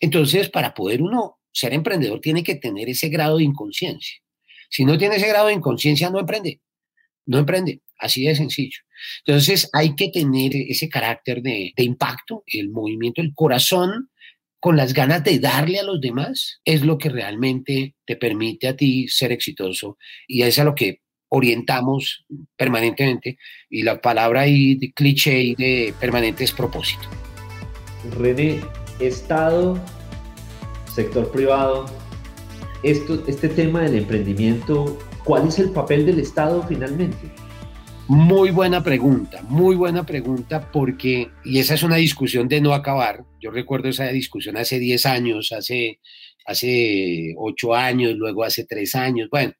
[0.00, 4.18] Entonces, para poder uno ser emprendedor, tiene que tener ese grado de inconsciencia.
[4.68, 6.60] Si no tiene ese grado de inconsciencia, no emprende.
[7.26, 7.80] No emprende.
[7.98, 8.78] Así de sencillo.
[9.24, 14.10] Entonces hay que tener ese carácter de, impacto, el movimiento, el corazón
[14.58, 18.76] con las ganas de darle a los demás, es lo que realmente te permite a
[18.76, 22.24] ti ser exitoso y es a lo que orientamos
[22.56, 23.38] permanentemente
[23.70, 27.08] y la palabra ahí de cliché de permanente es propósito.
[28.18, 28.60] René,
[29.00, 29.82] Estado,
[30.92, 31.86] sector privado,
[32.82, 37.30] esto, este tema del emprendimiento, ¿cuál es el papel del Estado finalmente?
[38.08, 43.24] Muy buena pregunta, muy buena pregunta porque, y esa es una discusión de no acabar,
[43.40, 46.00] yo recuerdo esa discusión hace 10 años, hace,
[46.44, 49.52] hace 8 años, luego hace 3 años, bueno,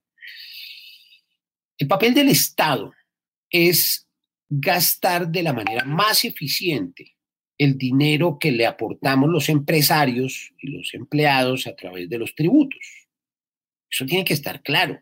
[1.79, 2.93] el papel del Estado
[3.49, 4.07] es
[4.49, 7.17] gastar de la manera más eficiente
[7.57, 12.81] el dinero que le aportamos los empresarios y los empleados a través de los tributos.
[13.91, 15.01] Eso tiene que estar claro.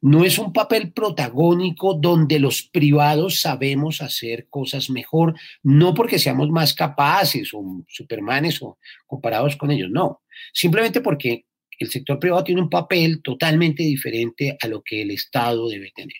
[0.00, 6.50] No es un papel protagónico donde los privados sabemos hacer cosas mejor, no porque seamos
[6.50, 10.22] más capaces o supermanes o comparados con ellos, no.
[10.52, 11.46] Simplemente porque
[11.78, 16.16] el sector privado tiene un papel totalmente diferente a lo que el Estado debe tener.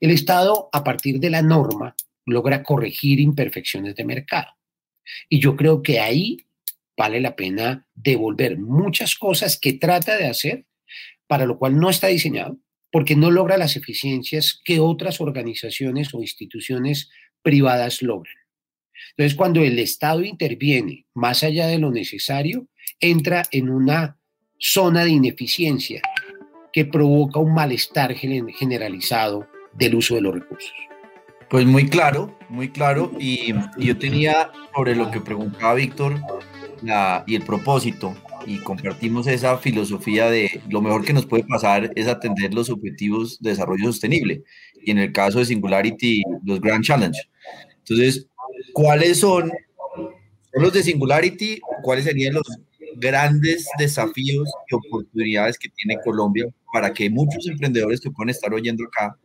[0.00, 1.94] El Estado, a partir de la norma,
[2.26, 4.48] logra corregir imperfecciones de mercado.
[5.28, 6.38] Y yo creo que ahí
[6.96, 10.66] vale la pena devolver muchas cosas que trata de hacer,
[11.26, 12.58] para lo cual no está diseñado,
[12.94, 17.10] porque no logra las eficiencias que otras organizaciones o instituciones
[17.42, 18.36] privadas logran.
[19.10, 22.68] Entonces, cuando el Estado interviene más allá de lo necesario,
[23.00, 24.16] entra en una
[24.60, 26.02] zona de ineficiencia
[26.72, 30.72] que provoca un malestar generalizado del uso de los recursos.
[31.50, 33.10] Pues muy claro, muy claro.
[33.18, 36.20] Y, yo tenía sobre lo que preguntaba Víctor
[37.26, 38.14] y el propósito,
[38.46, 43.38] y compartimos esa filosofía de lo mejor que nos puede pasar es atender los objetivos
[43.40, 44.44] de desarrollo sostenible.
[44.84, 47.18] Y en el caso de Singularity, los Grand Challenge.
[47.78, 48.26] Entonces,
[48.72, 49.52] ¿cuáles son,
[50.52, 51.60] los de Singularity?
[51.82, 52.46] ¿Cuáles serían los
[52.96, 58.84] grandes desafíos y oportunidades que tiene Colombia para que muchos emprendedores que pueden estar oyendo
[58.84, 59.16] acá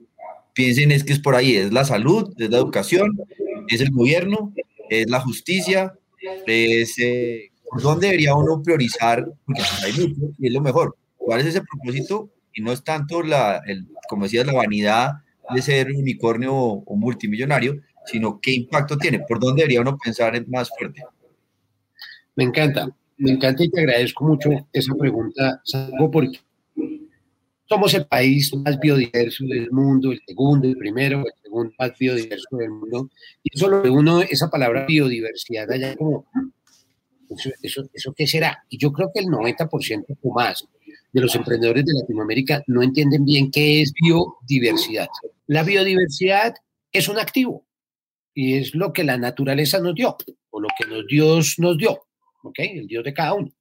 [0.54, 3.18] piensen es que es por ahí, es la salud, es la educación,
[3.68, 4.54] es el gobierno,
[4.90, 5.94] es la justicia,
[6.46, 10.96] es eh, por dónde debería uno priorizar, porque pues hay mucho y es lo mejor.
[11.18, 12.30] ¿Cuál es ese propósito?
[12.54, 15.12] Y no es tanto la, el, como decías, la vanidad
[15.54, 20.34] de ser unicornio o, o multimillonario, sino qué impacto tiene, por dónde debería uno pensar
[20.48, 21.04] más fuerte.
[22.36, 26.40] Me encanta me encanta y te agradezco mucho esa pregunta, Sango, porque
[27.68, 32.58] somos el país más biodiverso del mundo, el segundo, el primero, el segundo más biodiverso
[32.58, 33.10] del mundo.
[33.44, 36.26] Y eso lo uno, esa palabra biodiversidad, allá como,
[37.30, 38.64] ¿eso, eso, eso qué será?
[38.70, 40.68] Y yo creo que el 90% o más
[41.12, 45.08] de los emprendedores de Latinoamérica no entienden bien qué es biodiversidad.
[45.48, 46.56] La biodiversidad
[46.92, 47.66] es un activo
[48.34, 50.18] y es lo que la naturaleza nos dio
[50.50, 52.06] o lo que nos Dios nos dio.
[52.44, 52.60] ¿ok?
[52.60, 53.52] El Dios de cada uno.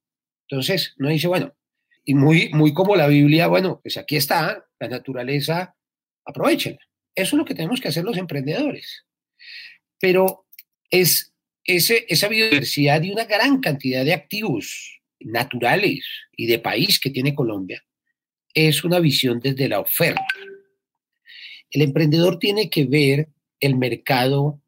[0.49, 1.55] Entonces, no dice, bueno,
[2.05, 5.75] y muy, muy como la Biblia, bueno, pues aquí está la naturaleza,
[6.25, 6.79] aprovechenla.
[7.15, 9.05] Eso es lo que tenemos que hacer los emprendedores.
[10.01, 10.47] Pero
[10.91, 11.28] es
[11.69, 16.05] esa biodiversidad y una gran cantidad de activos naturales
[16.37, 17.85] y de país que tiene Colombia
[18.55, 20.27] es una visión desde la oferta.
[21.71, 23.29] El emprendedor tiene que ver
[23.61, 24.61] el mercado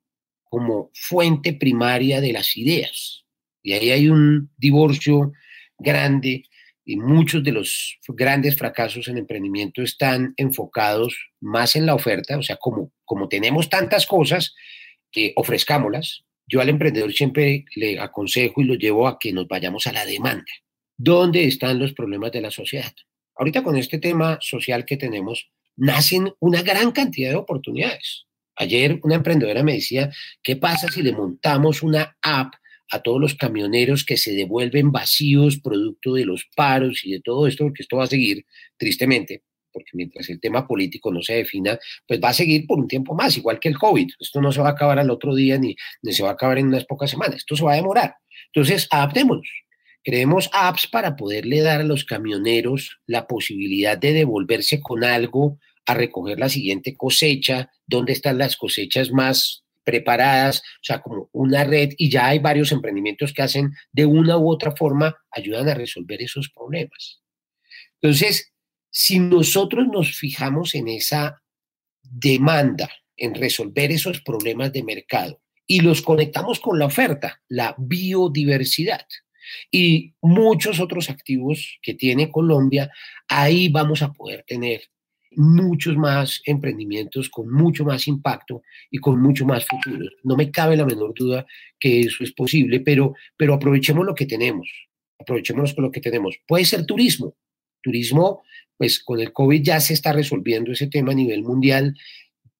[0.44, 3.24] como fuente primaria de las ideas.
[3.62, 5.32] Y ahí hay un divorcio
[5.78, 6.44] grande
[6.84, 12.42] y muchos de los grandes fracasos en emprendimiento están enfocados más en la oferta, o
[12.42, 14.54] sea, como, como tenemos tantas cosas,
[15.12, 16.24] que ofrezcámoslas.
[16.50, 20.04] Yo al emprendedor siempre le aconsejo y lo llevo a que nos vayamos a la
[20.04, 20.52] demanda.
[20.96, 22.92] ¿Dónde están los problemas de la sociedad?
[23.36, 28.26] Ahorita con este tema social que tenemos, nacen una gran cantidad de oportunidades.
[28.56, 30.10] Ayer una emprendedora me decía,
[30.42, 32.54] ¿qué pasa si le montamos una app
[32.90, 37.46] a todos los camioneros que se devuelven vacíos producto de los paros y de todo
[37.46, 38.44] esto, porque esto va a seguir
[38.76, 42.88] tristemente, porque mientras el tema político no se defina, pues va a seguir por un
[42.88, 44.08] tiempo más, igual que el COVID.
[44.18, 46.58] Esto no se va a acabar al otro día ni, ni se va a acabar
[46.58, 48.14] en unas pocas semanas, esto se va a demorar.
[48.52, 49.48] Entonces, adaptémonos.
[50.02, 55.94] Creemos apps para poderle dar a los camioneros la posibilidad de devolverse con algo a
[55.94, 61.90] recoger la siguiente cosecha, dónde están las cosechas más preparadas, o sea, como una red,
[61.96, 66.22] y ya hay varios emprendimientos que hacen de una u otra forma, ayudan a resolver
[66.22, 67.20] esos problemas.
[68.00, 68.52] Entonces,
[68.90, 71.42] si nosotros nos fijamos en esa
[72.02, 79.06] demanda, en resolver esos problemas de mercado, y los conectamos con la oferta, la biodiversidad,
[79.70, 82.90] y muchos otros activos que tiene Colombia,
[83.28, 84.82] ahí vamos a poder tener
[85.36, 90.08] muchos más emprendimientos con mucho más impacto y con mucho más futuro.
[90.24, 91.46] No me cabe la menor duda
[91.78, 94.68] que eso es posible, pero, pero aprovechemos lo que tenemos,
[95.18, 96.36] aprovechemos lo que tenemos.
[96.46, 97.36] Puede ser turismo.
[97.82, 98.42] Turismo,
[98.80, 101.94] pues con el COVID ya se está resolviendo ese tema a nivel mundial.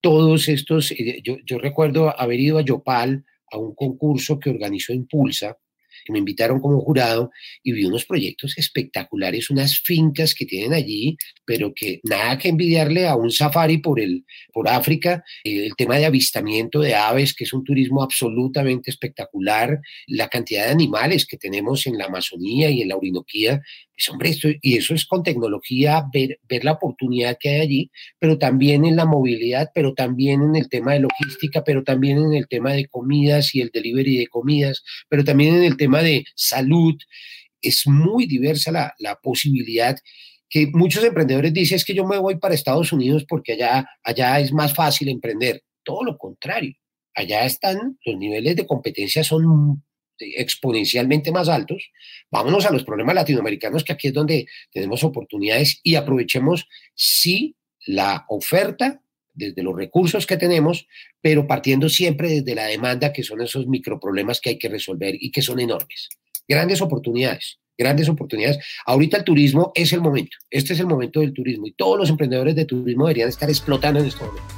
[0.02, 4.92] Todos estos, eh, yo, yo recuerdo haber ido a Yopal a un concurso que organizó
[4.92, 5.56] Impulsa,
[6.04, 7.30] que me invitaron como jurado
[7.62, 13.06] y vi unos proyectos espectaculares, unas fincas que tienen allí, pero que nada que envidiarle
[13.06, 17.44] a un safari por, el, por África, eh, el tema de avistamiento de aves, que
[17.44, 22.82] es un turismo absolutamente espectacular, la cantidad de animales que tenemos en la Amazonía y
[22.82, 23.62] en la Orinoquía,
[24.00, 27.90] pues hombre, esto, y eso es con tecnología, ver, ver la oportunidad que hay allí,
[28.18, 32.32] pero también en la movilidad, pero también en el tema de logística, pero también en
[32.32, 36.24] el tema de comidas y el delivery de comidas, pero también en el tema de
[36.34, 36.94] salud.
[37.60, 39.96] Es muy diversa la, la posibilidad
[40.48, 44.40] que muchos emprendedores dicen es que yo me voy para Estados Unidos porque allá, allá
[44.40, 45.62] es más fácil emprender.
[45.84, 46.74] Todo lo contrario.
[47.14, 49.82] Allá están, los niveles de competencia son
[50.18, 51.90] exponencialmente más altos.
[52.30, 58.24] Vámonos a los problemas latinoamericanos, que aquí es donde tenemos oportunidades y aprovechemos, sí, la
[58.28, 59.00] oferta
[59.32, 60.86] desde los recursos que tenemos,
[61.20, 65.30] pero partiendo siempre desde la demanda, que son esos microproblemas que hay que resolver y
[65.30, 66.08] que son enormes.
[66.48, 68.58] Grandes oportunidades, grandes oportunidades.
[68.86, 72.10] Ahorita el turismo es el momento, este es el momento del turismo y todos los
[72.10, 74.48] emprendedores de turismo deberían estar explotando en este momento.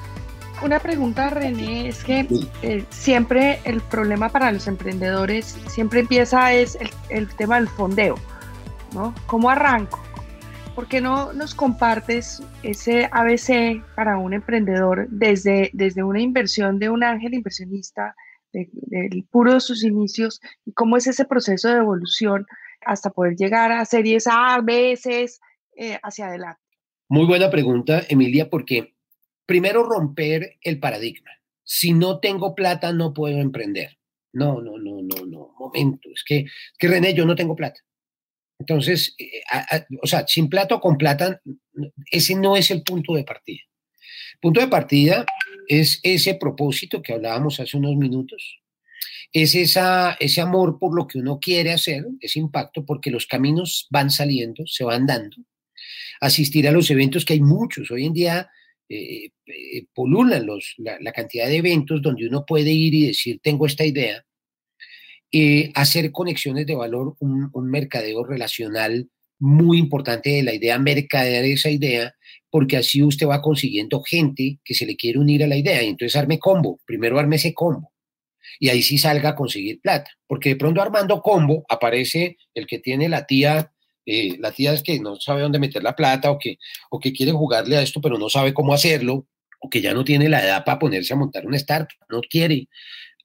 [0.63, 2.25] Una pregunta, René, es que
[2.63, 8.15] eh, siempre el problema para los emprendedores siempre empieza es el, el tema del fondeo,
[8.95, 9.13] ¿no?
[9.27, 10.01] ¿Cómo arranco?
[10.75, 16.89] ¿Por qué no nos compartes ese ABC para un emprendedor desde, desde una inversión de
[16.89, 18.15] un ángel inversionista,
[18.53, 22.47] del puro de sus inicios, y cómo es ese proceso de evolución
[22.87, 25.27] hasta poder llegar a series A, B, C,
[25.77, 26.61] eh, hacia adelante?
[27.09, 28.95] Muy buena pregunta, Emilia, porque
[29.45, 31.31] primero romper el paradigma.
[31.65, 33.99] Si no tengo plata, no puedo emprender.
[34.33, 35.55] No, no, no, no, no.
[35.59, 36.09] Momento.
[36.15, 36.47] Es que,
[36.79, 37.81] que René, yo no tengo plata.
[38.63, 39.43] Entonces, eh,
[40.01, 41.41] o sea, sin plata o con plata,
[42.11, 43.61] ese no es el punto de partida.
[44.41, 45.27] Punto de partida
[45.67, 48.61] es ese propósito que hablábamos hace unos minutos,
[49.33, 53.89] es esa, ese amor por lo que uno quiere hacer, ese impacto, porque los caminos
[53.91, 55.39] van saliendo, se van dando.
[56.21, 57.91] Asistir a los eventos, que hay muchos.
[57.91, 58.49] Hoy en día
[58.89, 63.67] eh, eh, polulan los, la, cantidad de eventos donde uno puede ir y decir, tengo
[63.67, 64.25] esta idea,
[65.35, 71.71] eh, hacer conexiones de valor, un, mercadeo relacional muy importante de la idea, mercadear esa
[71.71, 72.15] idea,
[72.51, 75.83] porque así usted va consiguiendo gente que se le quiere unir a la idea.
[75.83, 77.93] Y entonces arme combo, primero arme ese combo.
[78.61, 80.11] Y ahí sí salga a conseguir plata.
[80.27, 83.73] Porque de pronto armando combo aparece el que tiene la tía,
[84.05, 86.59] eh, la tía es que no sabe dónde meter la plata o que,
[86.91, 89.27] o que quiere jugarle a esto, pero no sabe cómo hacerlo,
[89.63, 92.69] o que ya no tiene la edad para ponerse a montar una startup, no quiere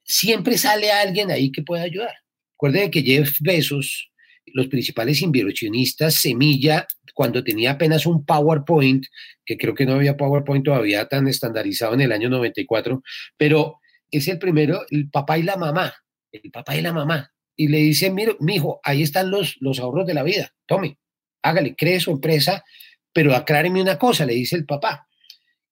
[0.07, 2.15] siempre sale alguien ahí que pueda ayudar.
[2.53, 4.09] Recuerden que Jeff Bezos,
[4.47, 9.05] los principales inversionistas, Semilla, cuando tenía apenas un PowerPoint,
[9.45, 13.03] que creo que no había PowerPoint todavía tan estandarizado en el año 94,
[13.35, 15.93] pero es el primero, el papá y la mamá,
[16.31, 17.31] el papá y la mamá.
[17.55, 20.99] Y le dice, mira, mijo, ahí están los, los ahorros de la vida, tome,
[21.41, 22.63] hágale, cree su empresa,
[23.11, 25.07] pero acláreme una cosa, le dice el papá,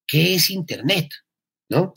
[0.07, 1.09] ¿qué es Internet?
[1.69, 1.93] ¿No?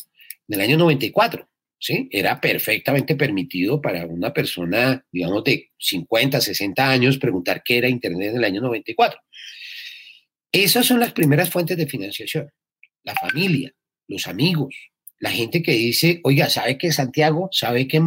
[0.46, 1.48] En el año 94.
[1.79, 2.09] ¿Sí?
[2.11, 8.31] Era perfectamente permitido para una persona, digamos, de 50, 60 años preguntar qué era Internet
[8.31, 9.21] en el año 94.
[10.53, 12.51] Esas son las primeras fuentes de financiación.
[13.05, 13.73] La familia,
[14.09, 14.75] los amigos,
[15.21, 17.49] la gente que dice, oiga, ¿sabe que Santiago?
[17.53, 18.01] ¿Sabe que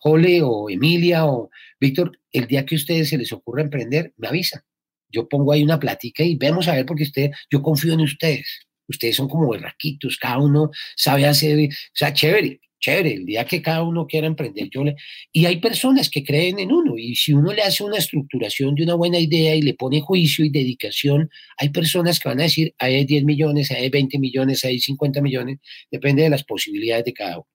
[0.00, 1.50] Jole o Emilia o
[1.80, 4.64] Víctor, el día que a ustedes se les ocurra emprender, me avisa.
[5.08, 8.66] Yo pongo ahí una plática y vemos a ver porque usted, yo confío en ustedes.
[8.86, 13.62] Ustedes son como berraquitos, cada uno sabe hacer, o sea, chévere chévere, el día que
[13.62, 14.96] cada uno quiera emprender, yo le...
[15.32, 18.82] Y hay personas que creen en uno, y si uno le hace una estructuración de
[18.84, 22.74] una buena idea y le pone juicio y dedicación, hay personas que van a decir,
[22.78, 25.58] ahí hay 10 millones, ahí hay 20 millones, ahí hay 50 millones,
[25.90, 27.48] depende de las posibilidades de cada uno.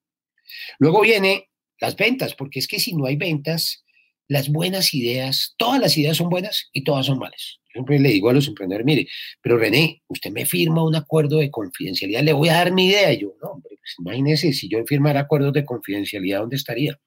[0.80, 1.50] Luego viene
[1.82, 3.84] las ventas, porque es que si no hay ventas,
[4.28, 8.30] las buenas ideas, todas las ideas son buenas y todas son malas siempre le digo
[8.30, 9.08] a los emprendedores, mire,
[9.42, 13.12] pero René, usted me firma un acuerdo de confidencialidad, le voy a dar mi idea.
[13.12, 17.00] Y yo, no, hombre, pues imagínese, si yo firmara acuerdos de confidencialidad, ¿dónde estaría?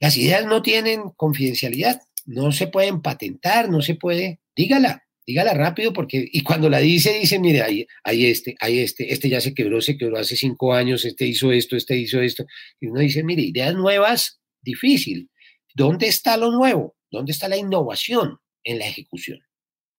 [0.00, 5.92] Las ideas no tienen confidencialidad, no se pueden patentar, no se puede, dígala, dígala rápido
[5.92, 9.52] porque, y cuando la dice, dice, mire, ahí, ahí este, ahí este, este ya se
[9.52, 12.46] quebró, se quebró hace cinco años, este hizo esto, este hizo esto.
[12.80, 15.28] Y uno dice, mire, ideas nuevas, difícil.
[15.74, 16.96] ¿Dónde está lo nuevo?
[17.10, 18.38] ¿Dónde está la innovación?
[18.66, 19.40] en la ejecución.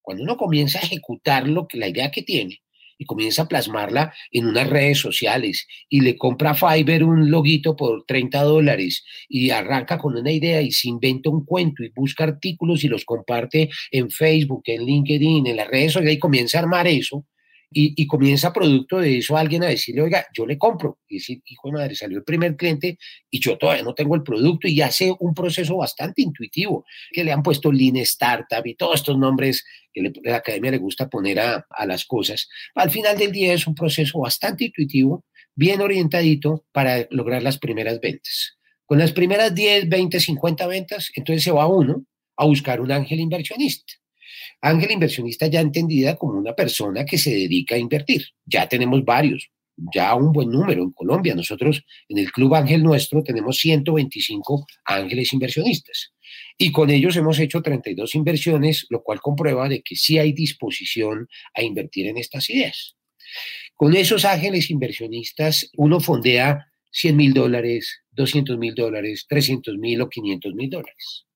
[0.01, 2.61] Cuando uno comienza a ejecutar lo que, la idea que tiene
[2.97, 7.75] y comienza a plasmarla en unas redes sociales y le compra a Fiverr un loguito
[7.75, 12.23] por 30 dólares y arranca con una idea y se inventa un cuento y busca
[12.23, 16.61] artículos y los comparte en Facebook, en LinkedIn, en las redes sociales y comienza a
[16.61, 17.25] armar eso,
[17.69, 20.99] y, comienza producto de eso alguien a decirle, oiga, yo le compro.
[21.07, 22.97] Y decir, hijo de madre, salió el primer cliente
[23.29, 27.31] y yo todavía no tengo el producto y hace un proceso bastante intuitivo, que le
[27.31, 31.65] han puesto Lean Startup y todos estos nombres que la academia le gusta poner a,
[31.69, 32.47] a las cosas.
[32.75, 37.99] Al final del día es un proceso bastante intuitivo, bien orientadito para lograr las primeras
[37.99, 38.57] ventas.
[38.85, 42.05] Con las primeras 10, 20, 50 ventas, entonces se va uno
[42.37, 43.93] a buscar un ángel inversionista
[44.61, 48.25] Ángel inversionista ya entendida como una persona que se dedica a invertir.
[48.45, 49.49] Ya tenemos varios,
[49.93, 51.35] ya un buen número en Colombia.
[51.35, 56.13] Nosotros en el Club Ángel nuestro tenemos 125 ángeles inversionistas.
[56.57, 61.27] Y con ellos hemos hecho 32 inversiones, lo cual comprueba de que sí hay disposición
[61.53, 62.95] a invertir en estas ideas.
[63.75, 70.09] Con esos ángeles inversionistas uno fondea 100 mil dólares, 200 mil dólares, 300 mil o
[70.09, 71.26] 500 mil dólares.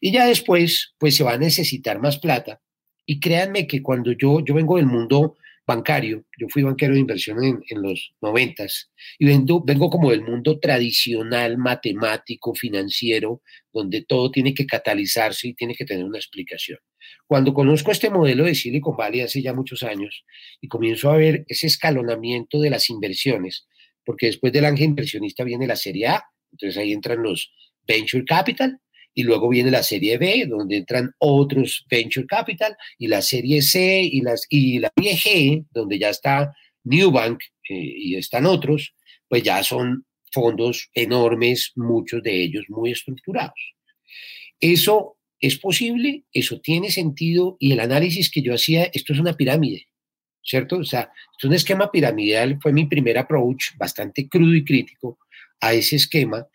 [0.00, 2.60] Y ya después, pues se va a necesitar más plata.
[3.06, 7.38] Y créanme que cuando yo, yo vengo del mundo bancario, yo fui banquero de inversión
[7.44, 14.52] en, los noventas, y vengo, vengo como del mundo tradicional, matemático, financiero, donde todo tiene
[14.52, 16.78] que catalizarse y tiene que tener una explicación.
[17.26, 20.24] Cuando conozco este modelo de Silicon Valley hace ya muchos años
[20.60, 23.68] y comienzo a ver ese escalonamiento de las inversiones,
[24.04, 27.52] porque después del ángel inversionista viene la serie A, entonces ahí entran los
[27.86, 28.80] venture capital,
[29.14, 34.02] y luego viene la serie B, donde entran otros venture capital, y la serie C
[34.02, 36.52] y, las, y la G, donde ya está
[36.84, 38.94] Newbank eh, y están otros,
[39.28, 43.74] pues ya son fondos enormes, muchos de ellos muy estructurados.
[44.60, 49.36] Eso es posible, eso tiene sentido, y el análisis que yo hacía, esto es una
[49.36, 49.86] pirámide,
[50.42, 50.78] ¿cierto?
[50.78, 55.18] O sea, es un esquema piramidal, fue mi primer approach, bastante crudo y crítico
[55.60, 56.46] a ese esquema,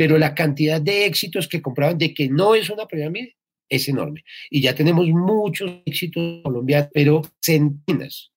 [0.00, 3.36] pero la cantidad de éxitos que compraban de que no es una pirámide
[3.68, 4.24] es enorme.
[4.48, 8.32] Y ya tenemos muchos éxitos en Colombia, pero centenas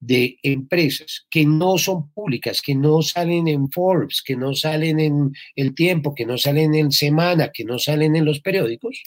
[0.00, 5.32] de empresas que no son públicas, que no salen en Forbes, que no salen en
[5.54, 9.00] El Tiempo, que no salen en Semana, que no salen en los periódicos,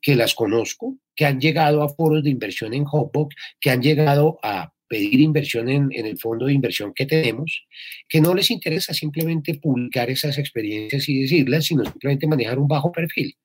[0.00, 4.38] que las conozco, que han llegado a foros de inversión en Hotbox, que han llegado
[4.42, 7.66] a pedir inversión en, el fondo de inversión que tenemos,
[8.08, 12.90] que no les interesa simplemente publicar esas experiencias y decirlas, sino simplemente manejar un bajo
[12.90, 13.36] perfil.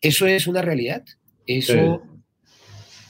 [0.00, 1.04] Eso es una realidad.
[1.46, 2.02] Eso,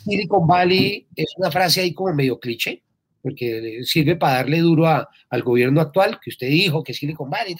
[0.04, 2.82] Silicon Valley es una frase ahí como medio cliché,
[3.22, 7.54] porque sirve para darle duro al gobierno actual, que usted dijo que Silicon Valley,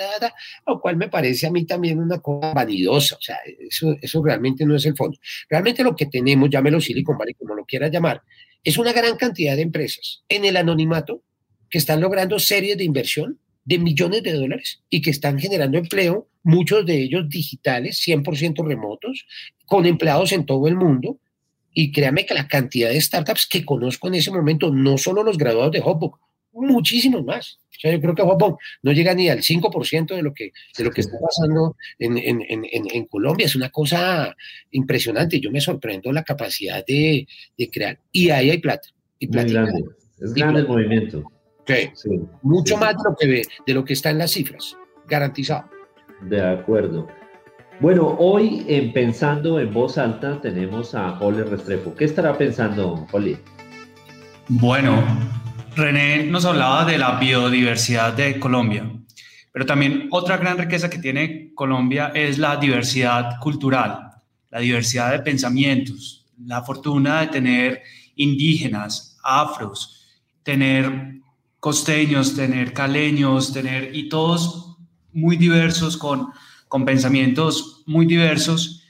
[0.67, 4.67] lo cual me parece a mí también una cosa vanidosa, o sea, eso, eso realmente
[4.67, 5.17] no es el fondo.
[5.49, 8.23] Realmente lo que tenemos, llámelo Silicon Valley, como lo quiera llamar,
[8.65, 11.23] es una gran cantidad de empresas en el anonimato
[11.71, 16.29] que están logrando series de inversión de millones de dólares y que están generando empleo,
[16.43, 19.27] muchos de ellos digitales, 100% remotos,
[19.67, 21.19] con empleados en todo el mundo.
[21.73, 25.39] Y créame que la cantidad de startups que conozco en ese momento, no solo los
[25.39, 26.19] graduados de Hotbook,
[26.53, 27.59] muchísimos más.
[27.71, 30.85] O sea, yo creo que Hotbook no llega ni al 5% de lo que, de
[30.85, 33.47] lo que está pasando en, en, en, en, Colombia.
[33.47, 34.37] Es una cosa
[34.71, 35.41] impresionante.
[35.41, 37.27] Yo me sorprendo la capacidad de,
[37.59, 37.99] de crear.
[38.13, 38.89] Y ahí hay plata.
[39.19, 39.85] Y grande.
[40.21, 41.25] Es grande el movimiento.
[41.67, 42.11] Sí.
[42.43, 44.77] Mucho más de lo, que, de lo que está en las cifras.
[45.09, 45.69] Garantizado.
[46.23, 47.09] De acuerdo.
[47.81, 51.95] Bueno, hoy en Pensando en Voz Alta tenemos a Holly Restrepo.
[51.95, 53.37] ¿Qué estará pensando, Holly?
[54.49, 55.03] Bueno,
[55.75, 58.91] René nos hablaba de la biodiversidad de Colombia,
[59.53, 64.11] pero también otra gran riqueza que tiene Colombia es la diversidad cultural,
[64.51, 67.83] la diversidad de pensamientos, la fortuna de tener
[68.17, 70.07] indígenas, afros,
[70.43, 71.21] tener
[71.59, 74.77] costeños, tener caleños, tener y todos
[75.13, 76.29] muy diversos con,
[76.69, 78.81] con pensamientos muy diversos.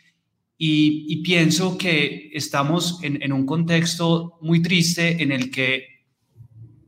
[0.58, 5.91] Y, pienso que estamos en, en, un contexto muy triste en el que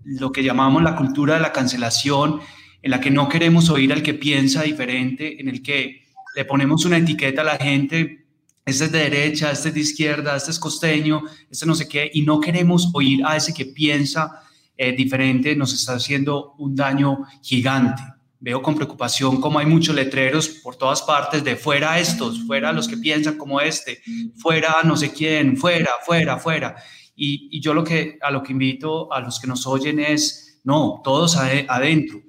[0.05, 2.40] lo que llamamos la cultura de la cancelación,
[2.82, 6.84] en la que no queremos oír al que piensa diferente, en el que le ponemos
[6.84, 8.26] una etiqueta a la gente,
[8.66, 12.11] este es de derecha, este es de izquierda, este es costeño, este no sé qué,
[12.12, 14.42] y no queremos oír a ese que piensa
[14.76, 18.02] eh, diferente, nos está haciendo un daño gigante.
[18.40, 22.88] Veo con preocupación cómo hay muchos letreros por todas partes de fuera estos, fuera los
[22.88, 24.02] que piensan como este,
[24.36, 26.76] fuera no sé quién, fuera, fuera, fuera.
[27.16, 31.00] Y, yo lo que, a lo que invito a los que nos oyen es, no,
[31.04, 32.20] todos adentro.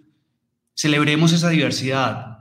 [0.73, 2.37] Celebremos esa diversidad,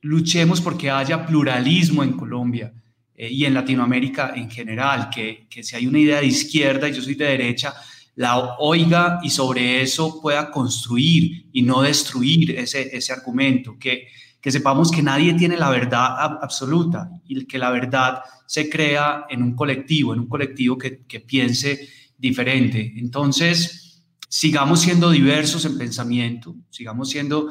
[0.00, 2.72] luchemos porque haya pluralismo en Colombia
[3.14, 6.92] eh, y en Latinoamérica en general, que, que si hay una idea de izquierda y
[6.92, 7.74] yo soy de derecha,
[8.14, 14.08] la oiga y sobre eso pueda construir y no destruir ese, ese argumento, que,
[14.40, 19.42] que sepamos que nadie tiene la verdad absoluta y que la verdad se crea en
[19.42, 22.94] un colectivo, en un colectivo que, que piense diferente.
[22.96, 27.50] Entonces, sigamos siendo diversos en pensamiento, sigamos siendo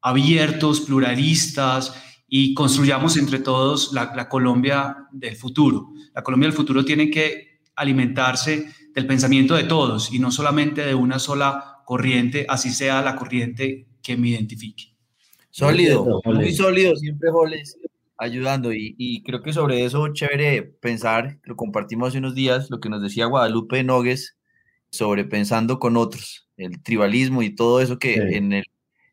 [0.00, 1.94] abiertos, pluralistas,
[2.28, 5.88] y construyamos entre todos la, Colombia del futuro.
[6.14, 10.94] La Colombia del futuro tiene que alimentarse del pensamiento de todos y no solamente de
[10.94, 14.94] una sola corriente, así sea la corriente que me identifique.
[15.50, 17.78] Sólido, muy sólido, siempre Joles
[18.20, 22.80] ayudando y, y, creo que sobre eso chévere pensar, lo compartimos hace unos días, lo
[22.80, 24.36] que nos decía Guadalupe Nogues
[24.90, 28.64] sobre pensando con otros, el tribalismo y todo eso que en el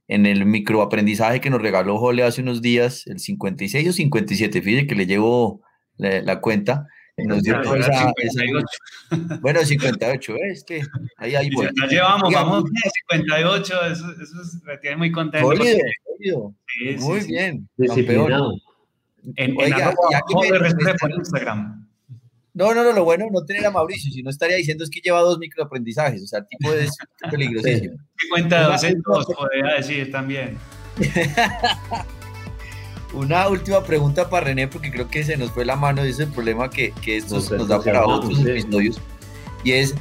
[0.07, 4.87] en el microaprendizaje que nos regaló Jole hace unos días, el 56 o 57, fíjate
[4.87, 5.61] que le llevo
[5.97, 6.87] la, cuenta.
[7.17, 8.67] Nos dio esa, 58.
[9.41, 10.81] bueno, 58, es que
[11.17, 11.69] ahí, ahí voy.
[11.81, 12.65] Ya llevamos, vamos
[13.07, 15.49] 58, eso, eso me tiene muy contento.
[16.19, 17.67] Sí, muy sí, bien.
[17.77, 18.53] Disciplinado.
[19.35, 21.87] En, Oiga, en ya que me, por Instagram.
[22.53, 25.01] No, no, no, lo bueno no tener a Mauricio, si no estaría diciendo es que
[25.01, 26.91] lleva dos microaprendizajes, o sea, el tipo es
[27.29, 27.97] peligrosísimo.
[28.17, 30.57] ¿Qué cuenta de dos podría decir también?
[33.13, 36.19] Una última pregunta para René, porque creo que se nos fue la mano, y es
[36.19, 39.01] el problema que, que esto nos, da para otros episodios.
[39.65, 39.93] Y es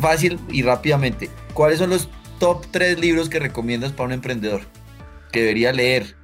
[0.00, 2.08] fácil y rápidamente, ¿cuáles son los
[2.38, 4.62] top tres libros que recomiendas para un emprendedor
[5.32, 6.16] que debería leer?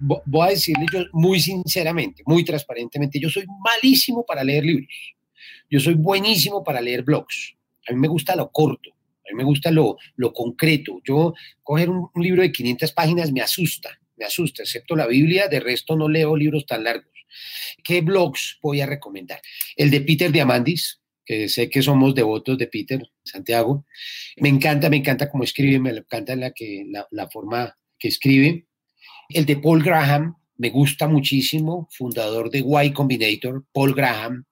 [0.00, 5.14] Voy a decirle yo muy sinceramente, muy transparentemente, yo soy malísimo para leer libros.
[5.70, 7.54] Yo soy buenísimo para leer blogs.
[7.88, 11.00] A mí me gusta lo corto, a mí me gusta lo, lo concreto.
[11.04, 15.60] Yo coger un, libro de 500 páginas me asusta, me asusta, excepto la Biblia, de
[15.60, 17.06] resto no leo libros tan largos.
[17.82, 19.40] ¿Qué blogs voy a recomendar?
[19.76, 23.86] El de Peter Diamandis, que sé que somos devotos de Peter, Santiago.
[24.36, 28.66] Me encanta, me encanta cómo escribe, me encanta la, que, la, la forma que escribe.
[29.28, 34.44] El de Paul Graham, me gusta muchísimo, fundador de Y Combinator, Paul Graham,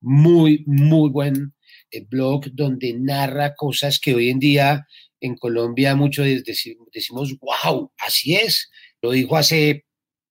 [0.00, 1.54] muy, muy buen
[1.90, 4.86] eh, blog donde narra cosas que hoy en día
[5.20, 8.70] en Colombia muchos decimos, wow, así es.
[9.02, 9.86] Lo dijo hace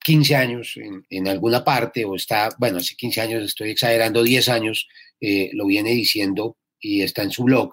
[0.06, 4.88] 15 años en, alguna parte, o está, bueno, hace 15 años, estoy exagerando, 10 años,
[5.20, 7.72] eh, lo viene diciendo y está en su blog.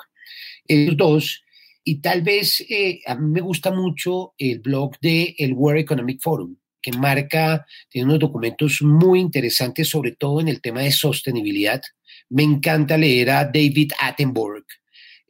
[0.66, 1.43] Ellos dos,
[1.84, 6.20] y tal vez eh, a mí me gusta mucho el blog de el World Economic
[6.22, 11.82] Forum, que marca, tiene unos documentos muy interesantes, sobre todo en el tema de sostenibilidad.
[12.30, 14.66] Me encanta leer a David Attenborough.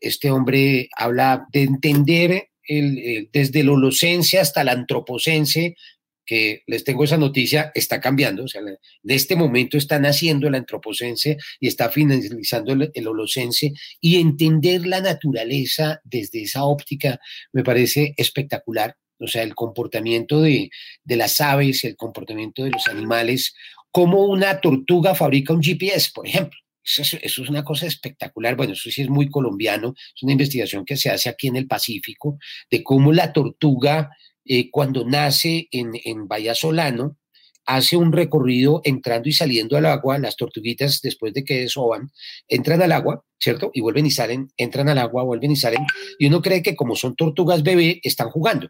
[0.01, 5.77] Este hombre habla de entender el, desde el holocense hasta la antropocense,
[6.25, 8.45] que les tengo esa noticia, está cambiando.
[8.45, 13.73] O sea, de este momento está naciendo el antropocense y está finalizando el, el holocense.
[14.01, 17.19] Y entender la naturaleza desde esa óptica
[17.53, 20.71] me parece espectacular o sea, el comportamiento de,
[21.05, 23.55] las aves, el comportamiento de los animales,
[23.91, 26.59] cómo una tortuga fabrica un GPS, por ejemplo.
[26.85, 28.57] Eso, es una cosa espectacular.
[28.57, 29.95] Bueno, eso sí es muy colombiano.
[30.15, 32.39] Es una investigación que se hace aquí en el Pacífico
[32.71, 34.11] de cómo la tortuga,
[34.45, 37.19] eh, cuando nace en, en Bahía Solano,
[37.67, 40.19] hace un recorrido entrando y saliendo al agua.
[40.19, 42.11] Las tortuguitas, después de que desoban,
[42.49, 43.71] entran al agua, ¿cierto?
[43.73, 45.85] Y vuelven y salen, entran al agua, vuelven y salen.
[46.19, 48.69] Y uno cree que como son tortugas bebé, están jugando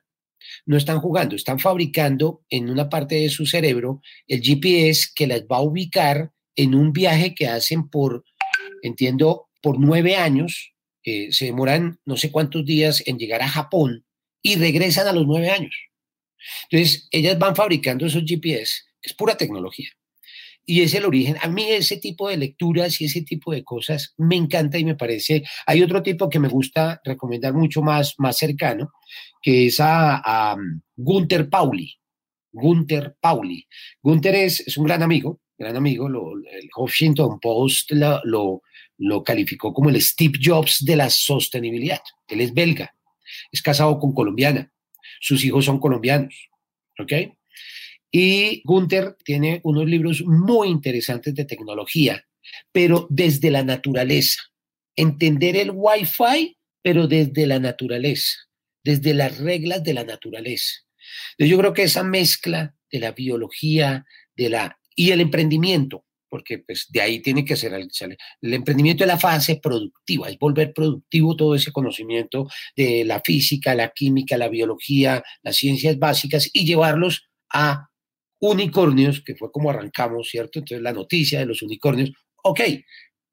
[0.66, 5.42] no están jugando, están fabricando en una parte de su cerebro el GPS que las
[5.42, 8.24] va a ubicar en un viaje que hacen por,
[8.82, 10.72] entiendo, por nueve años.
[11.02, 14.04] Eh, se demoran no sé cuántos días en llegar a Japón
[14.44, 15.74] y regresan a los nueve años.
[16.70, 19.88] Entonces, ellas van fabricando esos GPS, es pura tecnología.
[20.66, 21.36] y es el origen.
[21.42, 24.94] A mí ese tipo de lecturas y ese tipo de cosas me encanta y me
[24.96, 25.42] parece.
[25.66, 28.90] Hay otro tipo que me gusta recomendar mucho más, más cercano,
[29.42, 30.56] que es a,
[30.96, 31.94] Gunther Pauli.
[32.50, 33.66] Gunther Pauli.
[34.02, 36.08] Gunther es, un gran amigo, gran amigo.
[36.08, 38.62] el Huffington Post lo,
[38.96, 42.00] lo calificó como el Steve Jobs de la sostenibilidad.
[42.26, 42.93] Él es belga,
[43.52, 44.72] es casado con colombiana,
[45.20, 46.34] sus hijos son colombianos.
[46.98, 47.12] ¿Ok?
[48.10, 52.24] Y Gunther tiene unos libros muy interesantes de tecnología,
[52.70, 54.40] pero desde la naturaleza.
[54.94, 58.36] Entender el Wi-Fi, pero desde la naturaleza,
[58.84, 60.72] desde las reglas de la naturaleza.
[61.38, 64.04] yo creo que esa mezcla de la biología
[64.36, 66.04] de la, y el emprendimiento,
[66.34, 67.88] porque pues de ahí tiene que ser el,
[68.52, 73.90] emprendimiento de la fase productiva, es volver productivo todo ese conocimiento de la física, la
[73.90, 77.88] química, la biología, las ciencias básicas y llevarlos a
[78.40, 80.58] unicornios, que fue como arrancamos, ¿cierto?
[80.58, 82.10] Entonces la noticia de los unicornios,
[82.42, 82.62] ok,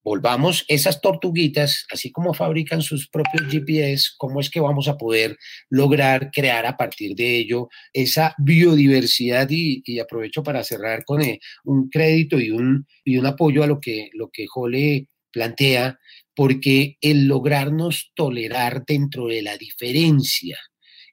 [0.04, 5.38] volvamos esas tortuguitas, así como fabrican sus propios GPS, ¿cómo es que vamos a poder
[5.70, 9.47] lograr crear a partir de ello esa biodiversidad?
[9.49, 13.80] Y, aprovecho para cerrar con eh, un crédito y un, y un apoyo a lo
[13.80, 15.99] que, lo que Jole plantea,
[16.36, 20.58] porque el lograrnos tolerar dentro de la diferencia,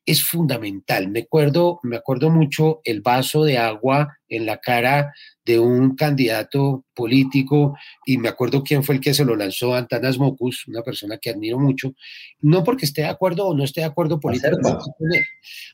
[0.08, 1.08] es fundamental.
[1.08, 5.12] Me acuerdo, me acuerdo mucho el vaso de agua en la cara
[5.44, 10.16] de un candidato político y me acuerdo quién fue el que se lo lanzó, Antanas
[10.16, 11.92] Mocus, una persona que admiro mucho,
[12.40, 15.26] no porque esté de acuerdo o no esté de acuerdo políticamente.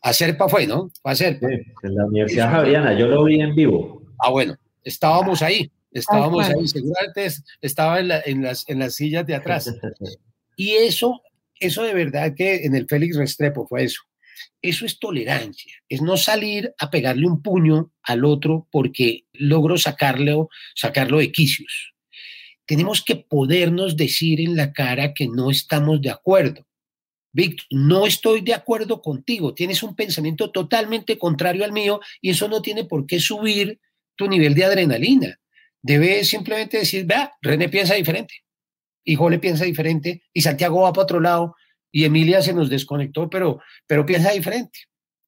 [0.02, 0.90] A Serpa fue, ¿no?
[1.04, 1.46] A Serpa.
[1.46, 4.02] en la Universidad Javeriana, yo lo vi en vivo.
[4.18, 7.28] Ah, bueno, estábamos ahí, estábamos ahí, seguramente
[7.60, 9.72] estaba en, en, las, en las sillas de atrás.
[10.56, 11.20] Y eso,
[11.58, 14.02] eso de verdad que en el Félix Restrepo fue eso
[14.62, 20.48] eso es tolerancia, es no salir a pegarle un puño al otro porque logro sacarlo,
[20.74, 21.94] sacarlo de quicios.
[22.66, 26.66] Tenemos que podernos decir en la cara que no estamos de acuerdo.
[27.32, 32.48] Víctor, no estoy de acuerdo contigo, tienes un pensamiento totalmente contrario al mío y eso
[32.48, 33.80] no tiene por qué subir
[34.16, 35.40] tu nivel de adrenalina.
[35.82, 38.34] Debes simplemente decir, vea, René piensa diferente,
[39.04, 41.56] y Jole piensa diferente, y Santiago va para otro lado,
[41.94, 44.80] y Emilia se nos desconectó, pero, pero piensa diferente.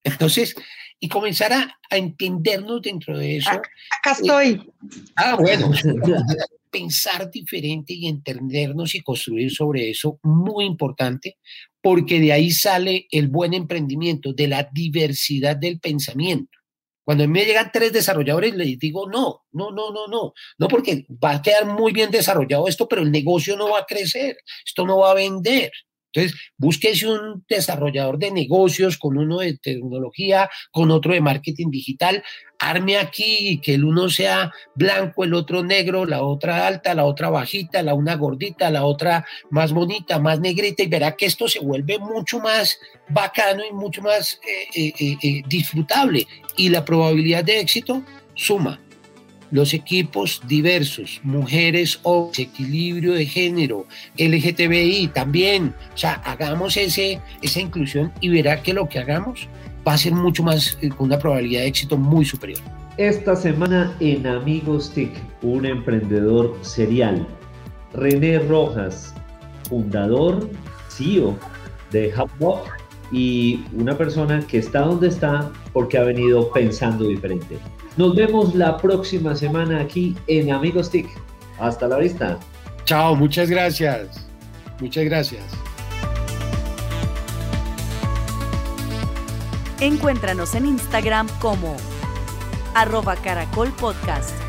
[0.02, 0.56] Entonces,
[0.98, 3.50] y comenzar a, entendernos dentro de eso.
[3.50, 4.68] Acá estoy.
[5.14, 5.70] ah, bueno.
[6.70, 11.38] pensar diferente y entendernos y construir sobre eso, muy importante,
[11.80, 16.58] porque de ahí sale el buen emprendimiento, de la diversidad del pensamiento.
[17.04, 20.68] Cuando a mí me llegan tres desarrolladores, les digo, no, no, no, no, no, no,
[20.68, 24.36] porque va a quedar muy bien desarrollado esto, pero el negocio no va a crecer,
[24.66, 25.70] esto no va a vender.
[26.16, 32.24] Entonces, búsquese un desarrollador de negocios con uno de tecnología, con otro de marketing digital,
[32.58, 37.28] arme aquí que el uno sea blanco, el otro negro, la otra alta, la otra
[37.28, 41.60] bajita, la una gordita, la otra más bonita, más negrita, y verá que esto se
[41.60, 42.78] vuelve mucho más
[43.10, 44.40] bacano y mucho más
[44.74, 46.26] eh, eh, eh, disfrutable.
[46.56, 48.02] Y la probabilidad de éxito
[48.34, 48.80] suma
[49.56, 53.86] los equipos diversos, mujeres o equilibrio de género,
[54.18, 55.74] LGTBI también.
[55.94, 59.48] O sea, hagamos ese, esa inclusión y verá que lo que hagamos
[59.88, 62.60] va a ser mucho más, eh, con una probabilidad de éxito muy superior.
[62.98, 67.26] Esta semana en Amigos TIC, un emprendedor serial,
[67.94, 69.14] René Rojas,
[69.70, 70.50] fundador,
[70.90, 71.34] CEO
[71.92, 72.76] de HubWalk
[73.10, 77.56] y una persona que está donde está porque ha venido pensando diferente.
[77.96, 81.08] Nos vemos la próxima semana aquí en Amigos TIC.
[81.58, 82.38] Hasta la vista.
[82.84, 84.28] Chao, muchas gracias.
[84.80, 85.42] Muchas gracias.
[89.80, 91.76] Encuéntranos en Instagram como
[92.74, 94.45] arroba caracol podcast.